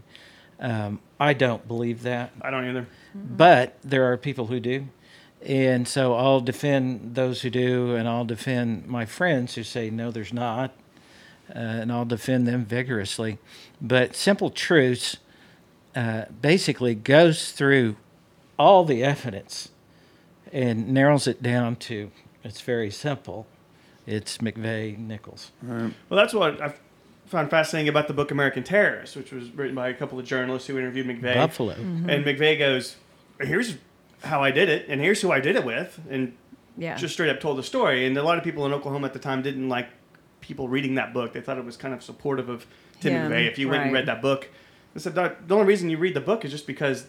[0.60, 2.86] Um, I don't believe that, I don't either.
[3.14, 4.88] but there are people who do.
[5.44, 10.10] And so I'll defend those who do, and I'll defend my friends who say, no,
[10.10, 10.72] there's not.
[11.48, 13.38] Uh, and I'll defend them vigorously.
[13.80, 15.18] But Simple Truths
[15.94, 17.96] uh, basically goes through
[18.58, 19.68] all the evidence
[20.52, 22.10] and narrows it down to
[22.44, 23.46] it's very simple.
[24.06, 25.50] It's McVeigh Nichols.
[25.62, 25.92] Right.
[26.08, 26.74] Well, that's what I
[27.26, 30.68] found fascinating about the book American Terrorist, which was written by a couple of journalists
[30.68, 31.34] who interviewed McVeigh.
[31.34, 31.74] Buffalo.
[31.74, 32.08] Mm-hmm.
[32.08, 32.96] And McVeigh goes,
[33.40, 33.76] "Here's
[34.22, 36.34] how I did it, and here's who I did it with, and
[36.78, 36.96] Yeah.
[36.96, 38.06] just straight up told the story.
[38.06, 39.88] And a lot of people in Oklahoma at the time didn't like
[40.40, 41.32] people reading that book.
[41.32, 42.66] They thought it was kind of supportive of
[43.00, 43.50] Tim Him, McVeigh.
[43.50, 44.48] If you went and read that book,
[44.94, 47.06] I said the only reason you read the book is just because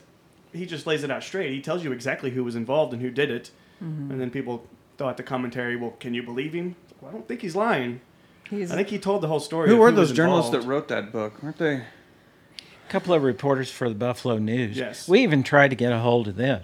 [0.53, 1.51] he just lays it out straight.
[1.51, 3.51] He tells you exactly who was involved and who did it.
[3.83, 4.11] Mm-hmm.
[4.11, 4.65] And then people
[4.97, 6.75] thought the commentary, well, can you believe him?
[7.01, 8.01] Well, I don't think he's lying.
[8.49, 9.69] He's, I think he told the whole story.
[9.69, 11.43] Who were those journalists that wrote that book?
[11.43, 11.75] Weren't they?
[11.75, 14.77] A couple of reporters for the Buffalo News.
[14.77, 15.07] Yes.
[15.07, 16.63] We even tried to get a hold of them.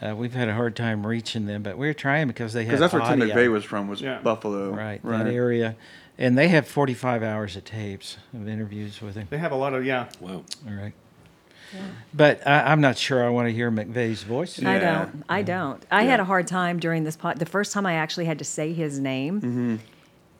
[0.00, 2.68] Uh, we've had a hard time reaching them, but we are trying because they had
[2.78, 3.34] Because that's where Tim audio.
[3.34, 4.20] McVeigh was from, was Yeah.
[4.20, 4.70] Buffalo.
[4.70, 5.24] Right, Right.
[5.24, 5.76] that area.
[6.18, 9.26] And they have 45 hours of tapes of interviews with him.
[9.30, 10.08] They have a lot of yeah.
[10.20, 10.44] Wow.
[10.66, 10.92] All right.
[12.14, 14.62] But I, I'm not sure I want to hear McVeigh's voice.
[14.62, 15.24] I don't.
[15.28, 15.84] I don't.
[15.90, 17.38] I had a hard time during this pod.
[17.38, 19.76] The first time I actually had to say his name, Mm-hmm.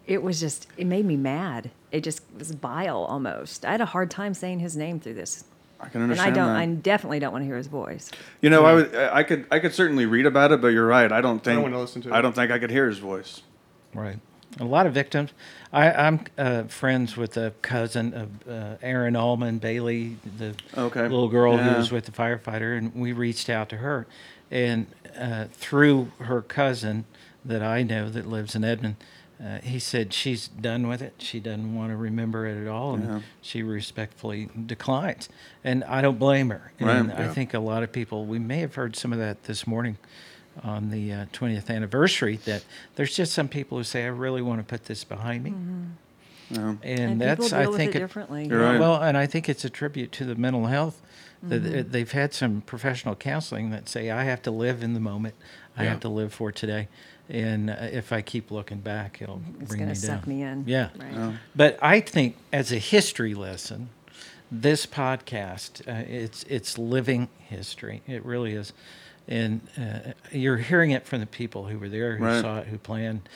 [0.07, 1.71] it was just, it made me mad.
[1.90, 3.64] It just was bile almost.
[3.64, 5.45] I had a hard time saying his name through this.
[5.81, 6.29] I can understand.
[6.29, 6.61] And I don't, that.
[6.61, 8.11] I definitely don't want to hear his voice.
[8.40, 11.11] You know, I would, I could, I could certainly read about it, but you're right.
[11.11, 11.53] I don't think.
[11.59, 12.12] I don't wanna listen to it.
[12.14, 13.42] I don't think I could hear his voice.
[13.95, 14.18] Right.
[14.60, 15.30] A lot of victims.
[15.72, 21.02] I, I'm uh, friends with a cousin of uh, Aren Almon Bailey, the Okay.
[21.02, 21.70] little girl Yeah.
[21.72, 24.06] who was with the firefighter, and we reached out to her,
[24.50, 24.86] and
[25.18, 27.06] uh, through her cousin
[27.44, 28.96] that I know that lives in Edmond,
[29.42, 31.14] uh, he said she's done with it.
[31.18, 33.20] She doesn't want to remember it at all, and Yeah.
[33.40, 35.28] she respectfully declines.
[35.64, 36.72] And I don't blame her.
[36.78, 36.96] Right.
[36.96, 37.32] And I Yeah.
[37.32, 38.26] think a lot of people.
[38.26, 39.96] We may have heard some of that this morning
[40.62, 42.64] on the uh, 20th anniversary that
[42.96, 45.54] there's just some people who say I really want to put this behind me.
[46.50, 46.58] Yeah.
[46.60, 48.46] And, And, that's deal I think it it- differently.
[48.46, 48.78] You're right.
[48.80, 51.00] well, and I think it's a tribute to the mental health
[51.42, 51.74] that Mm-hmm.
[51.74, 55.34] it- they've had some professional counseling that say I have to live in the moment.
[55.76, 55.90] I Yeah.
[55.90, 56.88] have to live for today.
[57.30, 60.18] And uh, if I keep looking back, it'll It's bring going me to down.
[60.18, 60.64] suck me in.
[60.66, 60.90] Yeah.
[60.98, 61.34] Right.
[61.56, 63.88] But I think as a history lesson,
[64.50, 68.02] this podcast, uh, it's it's living history.
[68.06, 68.74] It really is,
[69.28, 72.40] and uh, you're hearing it from the people who were there, who Right.
[72.40, 73.28] saw it, who planned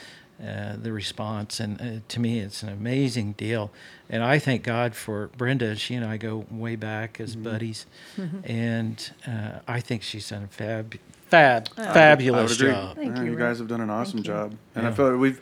[0.43, 3.71] uh, the response, and uh, to me, it's an amazing deal.
[4.11, 5.75] And I thank God for Brenda.
[5.77, 7.87] She and I go way back as buddies,
[8.45, 10.95] and uh, I think she's done a fab,
[11.31, 12.73] fab, I fabulous would agree.
[12.75, 12.97] job.
[12.97, 15.41] Thank Yeah, you, you guys have done an awesome job, and I feel like we've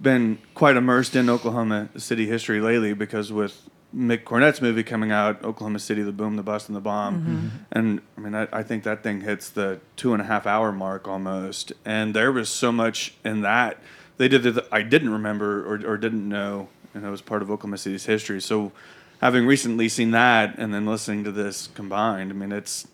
[0.00, 5.42] been quite immersed in Oklahoma City history lately because with Mick Cornett's movie coming out,
[5.42, 7.48] Oklahoma City, the boom, the bust, and the bomb, Mm-hmm.
[7.72, 10.72] and I mean, I, I think that thing hits the two and a half hour
[10.72, 13.78] mark almost, and there was so much in that
[14.18, 17.50] they did that I didn't remember or, or didn't know, and it was part of
[17.50, 18.40] Oklahoma City's history.
[18.42, 18.72] So,
[19.22, 22.86] having recently seen that and then listening to this combined, I mean, it's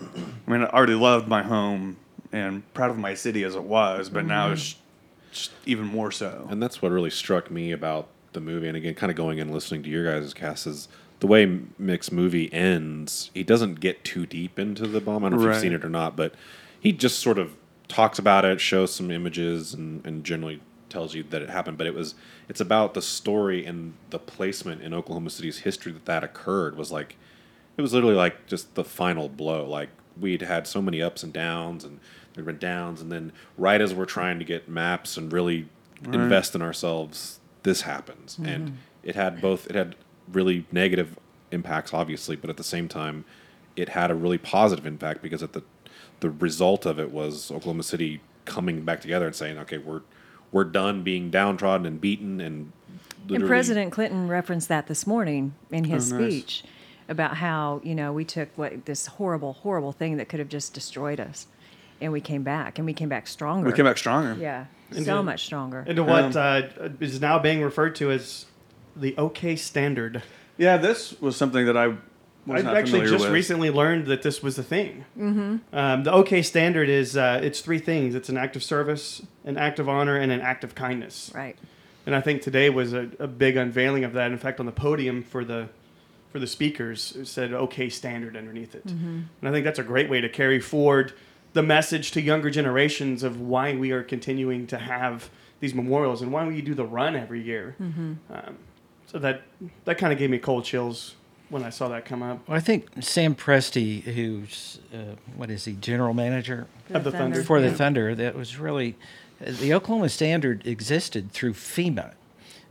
[0.00, 1.98] I mean, I already loved my home
[2.32, 4.76] and proud of my city as it was, but now it's
[5.32, 6.46] just even more so.
[6.50, 8.68] And that's what really struck me about the movie.
[8.68, 10.88] And again, kind of going and listening to your guys' cast is
[11.20, 13.30] the way Mick's movie ends.
[13.34, 15.24] He doesn't get too deep into the bomb.
[15.24, 16.34] I don't know if you've seen it or not, but
[16.80, 17.54] he just sort of
[17.88, 21.78] talks about it, shows some images, and, and generally tells you that it happened.
[21.78, 22.14] But it was
[22.48, 26.90] it's about the story and the placement in Oklahoma City's history that that occurred was
[26.90, 27.16] like
[27.76, 29.68] it was literally like just the final blow.
[29.68, 32.00] Like we'd had so many ups and downs, and
[32.32, 35.68] there'd been downs, and then right as we're trying to get MAPS and really
[36.14, 38.46] invest in ourselves, this happens, mm-hmm.
[38.46, 39.66] and it had both.
[39.68, 39.96] It had
[40.32, 41.18] really negative
[41.50, 43.24] impacts, obviously, but at the same time,
[43.76, 45.62] it had a really positive impact because at the
[46.20, 50.02] the result of it was Oklahoma City coming back together and saying, "Okay, we're
[50.52, 52.72] we're done being downtrodden and beaten and."
[53.28, 56.32] And President Clinton referenced that this morning in his Oh, nice.
[56.32, 56.64] speech
[57.08, 60.72] about how, you know, we took what this horrible, horrible thing that could have just
[60.72, 61.46] destroyed us.
[62.00, 63.68] And we came back and we came back stronger.
[63.68, 64.40] We came back stronger.
[64.40, 64.66] Yeah.
[64.96, 65.84] And so much stronger.
[65.86, 66.62] into what uh,
[67.00, 68.46] is now being referred to as
[68.96, 70.22] the OK standard.
[70.58, 71.88] Yeah, this was something that I
[72.46, 73.32] was I not actually just with.
[73.32, 75.04] recently learned that this was a thing.
[75.18, 75.56] Mm-hmm.
[75.72, 79.56] Um, the OK standard is uh, it's three things: it's an act of service, an
[79.56, 81.30] act of honor, and an act of kindness.
[81.34, 81.56] right.
[82.06, 84.32] And I think today was a, a big unveiling of that.
[84.32, 85.68] In fact, on the podium for the
[86.32, 88.84] for the speakers, it said OK standard underneath it.
[88.86, 91.12] And I think that's a great way to carry forward
[91.52, 96.32] the message to younger generations of why we are continuing to have these memorials and
[96.32, 97.74] why we do the run every year.
[97.78, 98.16] Um,
[99.06, 99.42] so that
[99.84, 101.16] that kind of gave me cold chills
[101.48, 102.46] when I saw that come up.
[102.48, 107.42] Well, I think Sam Presti, who's uh, what is he, general manager Of the Thunder.
[107.42, 107.74] for the Yeah.
[107.74, 108.96] Thunder, that was really
[109.40, 112.12] the Oklahoma Standard existed through FEMA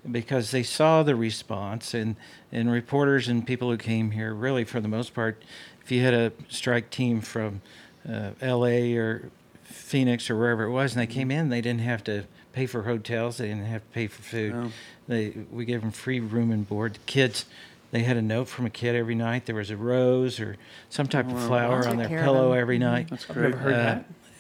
[0.10, 2.16] because they saw the response and
[2.54, 5.44] and reporters and people who came here really for the most part,
[5.84, 7.62] if you had a strike team from
[8.08, 8.96] uh, L.A.
[8.96, 9.30] or
[9.64, 12.84] Phoenix or wherever it was, and they came in, they didn't have to pay for
[12.84, 14.54] hotels, they didn't have to pay for food.
[14.54, 14.72] No.
[15.08, 16.96] They we gave them free room and board.
[16.96, 17.46] The kids
[17.92, 19.46] They had a note from a kid every night.
[19.48, 20.58] There was a rose or
[20.90, 22.60] some type of flower on their care of pillow them.
[22.60, 23.10] every night.
[23.10, 23.78] That's I've never heard Uh,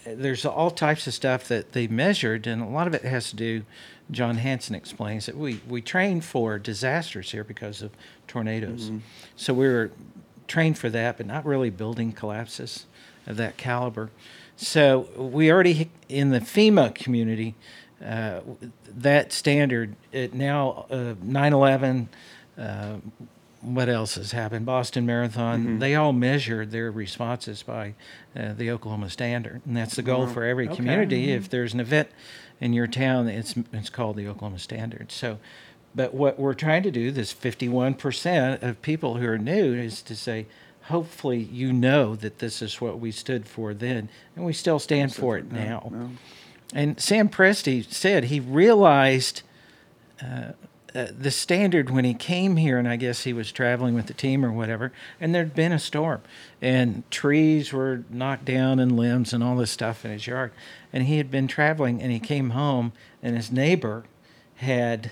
[0.06, 0.22] that.
[0.22, 3.36] there's all types of stuff that they measured, and a lot of it has to
[3.36, 3.64] do.
[4.12, 7.92] Jon Hansen explains that we we train for disasters here because of
[8.28, 8.92] tornadoes,
[9.36, 9.92] so we were
[10.48, 12.86] trained for that, but not really building collapses
[13.30, 14.10] of that caliber.
[14.58, 17.56] So we already in the FEMA community.
[18.06, 18.40] Uh,
[18.88, 22.08] that standard it now uh, 9/11
[22.58, 22.96] uh,
[23.62, 24.66] what else has happened?
[24.66, 25.80] Boston Marathon.
[25.80, 27.94] They all measure their responses by
[28.34, 30.78] uh, the Oklahoma Standard, and that's the goal for every Okay.
[30.78, 31.32] community.
[31.34, 32.08] If there's an event
[32.62, 35.12] in your town, it's it's called the Oklahoma Standard.
[35.12, 35.40] So,
[35.94, 40.16] but what we're trying to do, this 51% of people who are new, is to
[40.16, 40.46] say,
[40.90, 45.14] hopefully you know that this is what we stood for then, and we still stand
[45.16, 46.10] for it now.
[46.74, 49.42] And Sam Presti said he realized
[50.22, 50.52] uh,
[50.94, 54.44] the standard when he came here, and I guess he was traveling with the team
[54.44, 56.22] or whatever, and there'd been a storm,
[56.62, 60.52] and trees were knocked down and limbs and all this stuff in his yard.
[60.92, 62.92] And he had been traveling, and he came home,
[63.24, 64.04] and his neighbor
[64.56, 65.12] had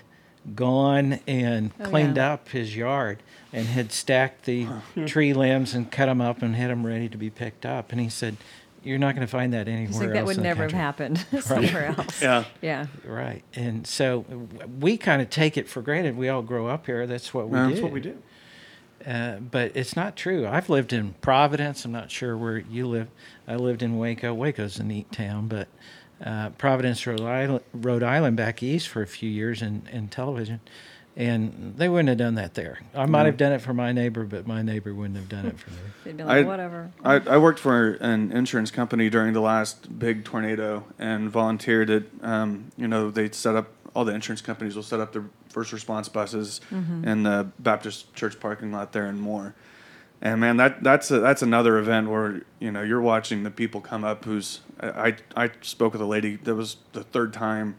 [0.56, 2.34] gone and Oh, cleaned yeah.
[2.34, 3.22] up his yard
[3.58, 4.68] and had stacked the
[5.06, 7.92] tree limbs and cut them up and had them ready to be picked up.
[7.92, 8.38] And he said,
[8.84, 10.64] "You're not going to find that anywhere It's like else." that would in the never
[10.64, 12.22] have country." happened somewhere else.
[12.22, 12.44] Yeah.
[12.62, 12.86] Yeah.
[13.06, 13.44] Right.
[13.56, 14.26] And so
[14.80, 16.16] we kind of take it for granted.
[16.18, 17.08] We all grow up here.
[17.08, 17.72] That's what we Yeah, do.
[17.72, 18.18] That's what we do.
[19.06, 20.46] Uh, but it's not true.
[20.48, 21.86] I've lived in Providence.
[21.86, 23.08] I'm not sure where you live.
[23.48, 24.34] I lived in Waco.
[24.34, 25.68] Waco's a neat town, but
[26.24, 30.60] uh, Providence, Rhode Island, Rhode Island, back east for a few years in, in television.
[31.18, 32.78] And they wouldn't have done that there.
[32.94, 35.58] I might have done it for my neighbor, but my neighbor wouldn't have done it
[35.58, 35.78] for me.
[36.04, 36.92] They'd be like, I- whatever.
[37.04, 42.04] I, I worked for an insurance company during the last big tornado and volunteered at,
[42.22, 45.74] um, you know, they set up, all the insurance companies will set up their first
[45.74, 49.56] response buses in the Baptist church parking lot there and more.
[50.22, 53.82] And man, that that's a, that's another event where you know you're watching the people
[53.82, 54.26] come up.
[54.26, 57.76] Who's I I spoke with a lady that was the third time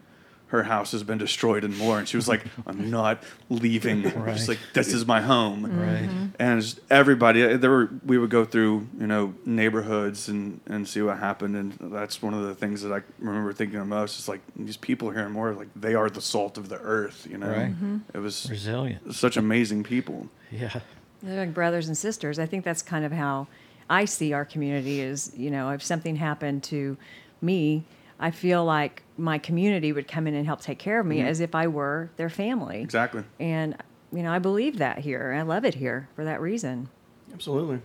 [0.48, 4.02] her house has been destroyed and more, and she was like, "I'm not leaving.
[4.34, 6.08] She's like, this is my home." Right.
[6.38, 11.02] and everybody uh, there were we would go through you know neighborhoods and and see
[11.02, 14.28] what happened and that's one of the things that i remember thinking the most is
[14.28, 17.36] like these people here and more like they are the salt of the earth you
[17.38, 17.72] know Right.
[18.14, 19.14] it was Resilient.
[19.14, 20.80] such amazing people Yeah.
[21.22, 22.38] They're like brothers and sisters.
[22.38, 23.48] I think that's kind of how
[23.90, 26.96] I see our community is, you know, if something happened to
[27.42, 27.82] me,
[28.20, 31.40] I feel like my community would come in and help take care of me as
[31.40, 32.80] if I were their family.
[32.80, 33.76] exactly And,
[34.12, 35.32] you know, I believe that here.
[35.32, 36.88] I love it here for that reason.
[37.32, 37.80] Absolutely.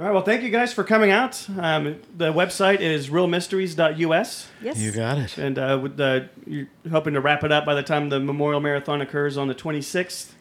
[0.00, 0.12] All right.
[0.12, 1.44] Well, thank you guys for coming out.
[1.58, 4.48] Um, the website is realmysteries.us.
[4.62, 4.78] Yes.
[4.78, 5.36] You got it.
[5.38, 8.60] And uh, with the, you're hoping to wrap it up by the time the Memorial
[8.60, 10.32] Marathon occurs on the 26th.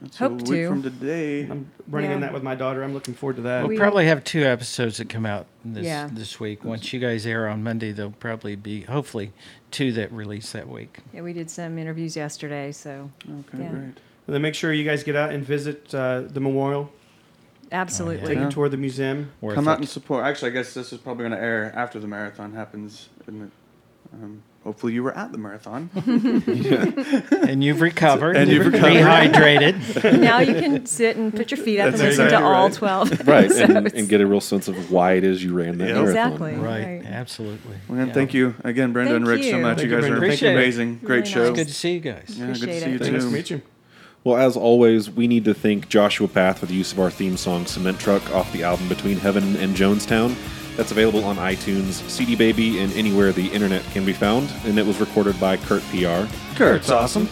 [0.00, 0.68] That's Hope a week to.
[0.68, 2.26] from today I'm running in Yeah.
[2.26, 2.82] that with my daughter.
[2.82, 3.60] I'm looking forward to that.
[3.62, 6.08] We'll We- probably have two episodes that come out this Yeah.
[6.12, 6.64] this week.
[6.64, 9.32] Once you guys air on Monday, there'll probably be hopefully
[9.70, 10.98] two that release that week.
[11.12, 13.68] Yeah, we did some interviews yesterday, so okay Yeah.
[13.70, 16.92] great And then make sure you guys get out and visit uh, the memorial.
[17.72, 18.26] absolutely.
[18.26, 18.48] Take Yeah.
[18.48, 19.30] a tour of the museum.
[19.40, 19.80] Worth come out it.
[19.80, 23.08] and support actually i guess this is probably going to air after the marathon happens
[23.22, 23.50] isn't it
[24.14, 28.36] um, hopefully you were at the marathon and you've recovered.
[28.36, 28.92] And you've recovered.
[29.32, 30.20] rehydrated.
[30.20, 32.68] now you can sit and put your feet up That's and listen exactly to all
[32.68, 32.72] right.
[32.72, 33.28] 12.
[33.28, 35.94] right, and, and get a real sense of why it is you ran that Yeah.
[36.02, 36.08] marathon.
[36.10, 36.54] Exactly.
[36.54, 36.84] right.
[36.98, 37.04] Right.
[37.06, 37.76] Absolutely.
[37.88, 38.12] well, Yeah.
[38.12, 40.16] thank you again brenda and Thank rick so much Thank you you, guys Brenda.
[40.20, 40.54] are Appreciate it.
[40.56, 41.56] amazing great Really show nice.
[41.56, 42.24] Good to see you guys.
[42.28, 43.02] yeah good to Appreciate see you it.
[43.04, 43.62] too Nice to meet you.
[44.24, 47.36] Well, as always, we need to thank Joshua Path for the use of our theme
[47.36, 50.34] song "Cement Truck" off the album Between Heaven and Jonestown.
[50.78, 54.50] That's available on iTunes, CD Baby, and anywhere the internet can be found.
[54.64, 56.24] And it was recorded by Kurt PR.
[56.56, 57.28] kurt's awesome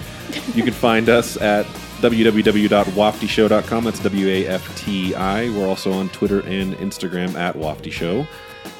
[0.54, 1.64] You can find us at
[2.00, 3.84] www.waftishow.com.
[3.84, 5.48] That's W A F T I.
[5.50, 8.26] We're also on Twitter and Instagram at Wafti Show.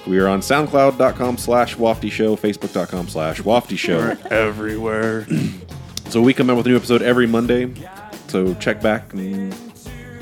[0.05, 4.17] We are on SoundCloud.com slash Wafti Show, Facebook.com slash Wafti Show.
[4.31, 5.27] everywhere
[6.11, 7.73] So we come out with a new episode every Monday.
[8.29, 9.53] So check back and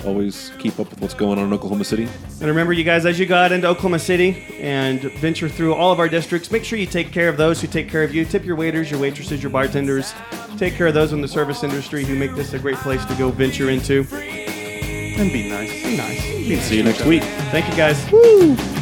[0.04, 2.04] always keep up with what's going on in Oklahoma City.
[2.40, 5.92] And remember, you guys, as you go out into Oklahoma City and venture through all
[5.92, 8.24] of our districts, make sure you take care of those who take care of you.
[8.24, 10.12] Tip your waiters, your waitresses, your bartenders.
[10.56, 13.14] Take care of those in the service industry who make this a great place to
[13.16, 14.06] go venture into.
[14.12, 16.64] and be nice Be nice.
[16.66, 17.22] See you next week.
[17.50, 17.98] Thank you, guys.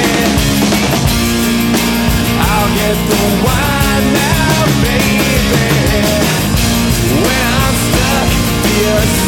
[2.41, 4.38] I'll get the wine now,
[4.83, 5.19] baby.
[7.25, 8.29] When I'm stuck,
[8.63, 9.28] dear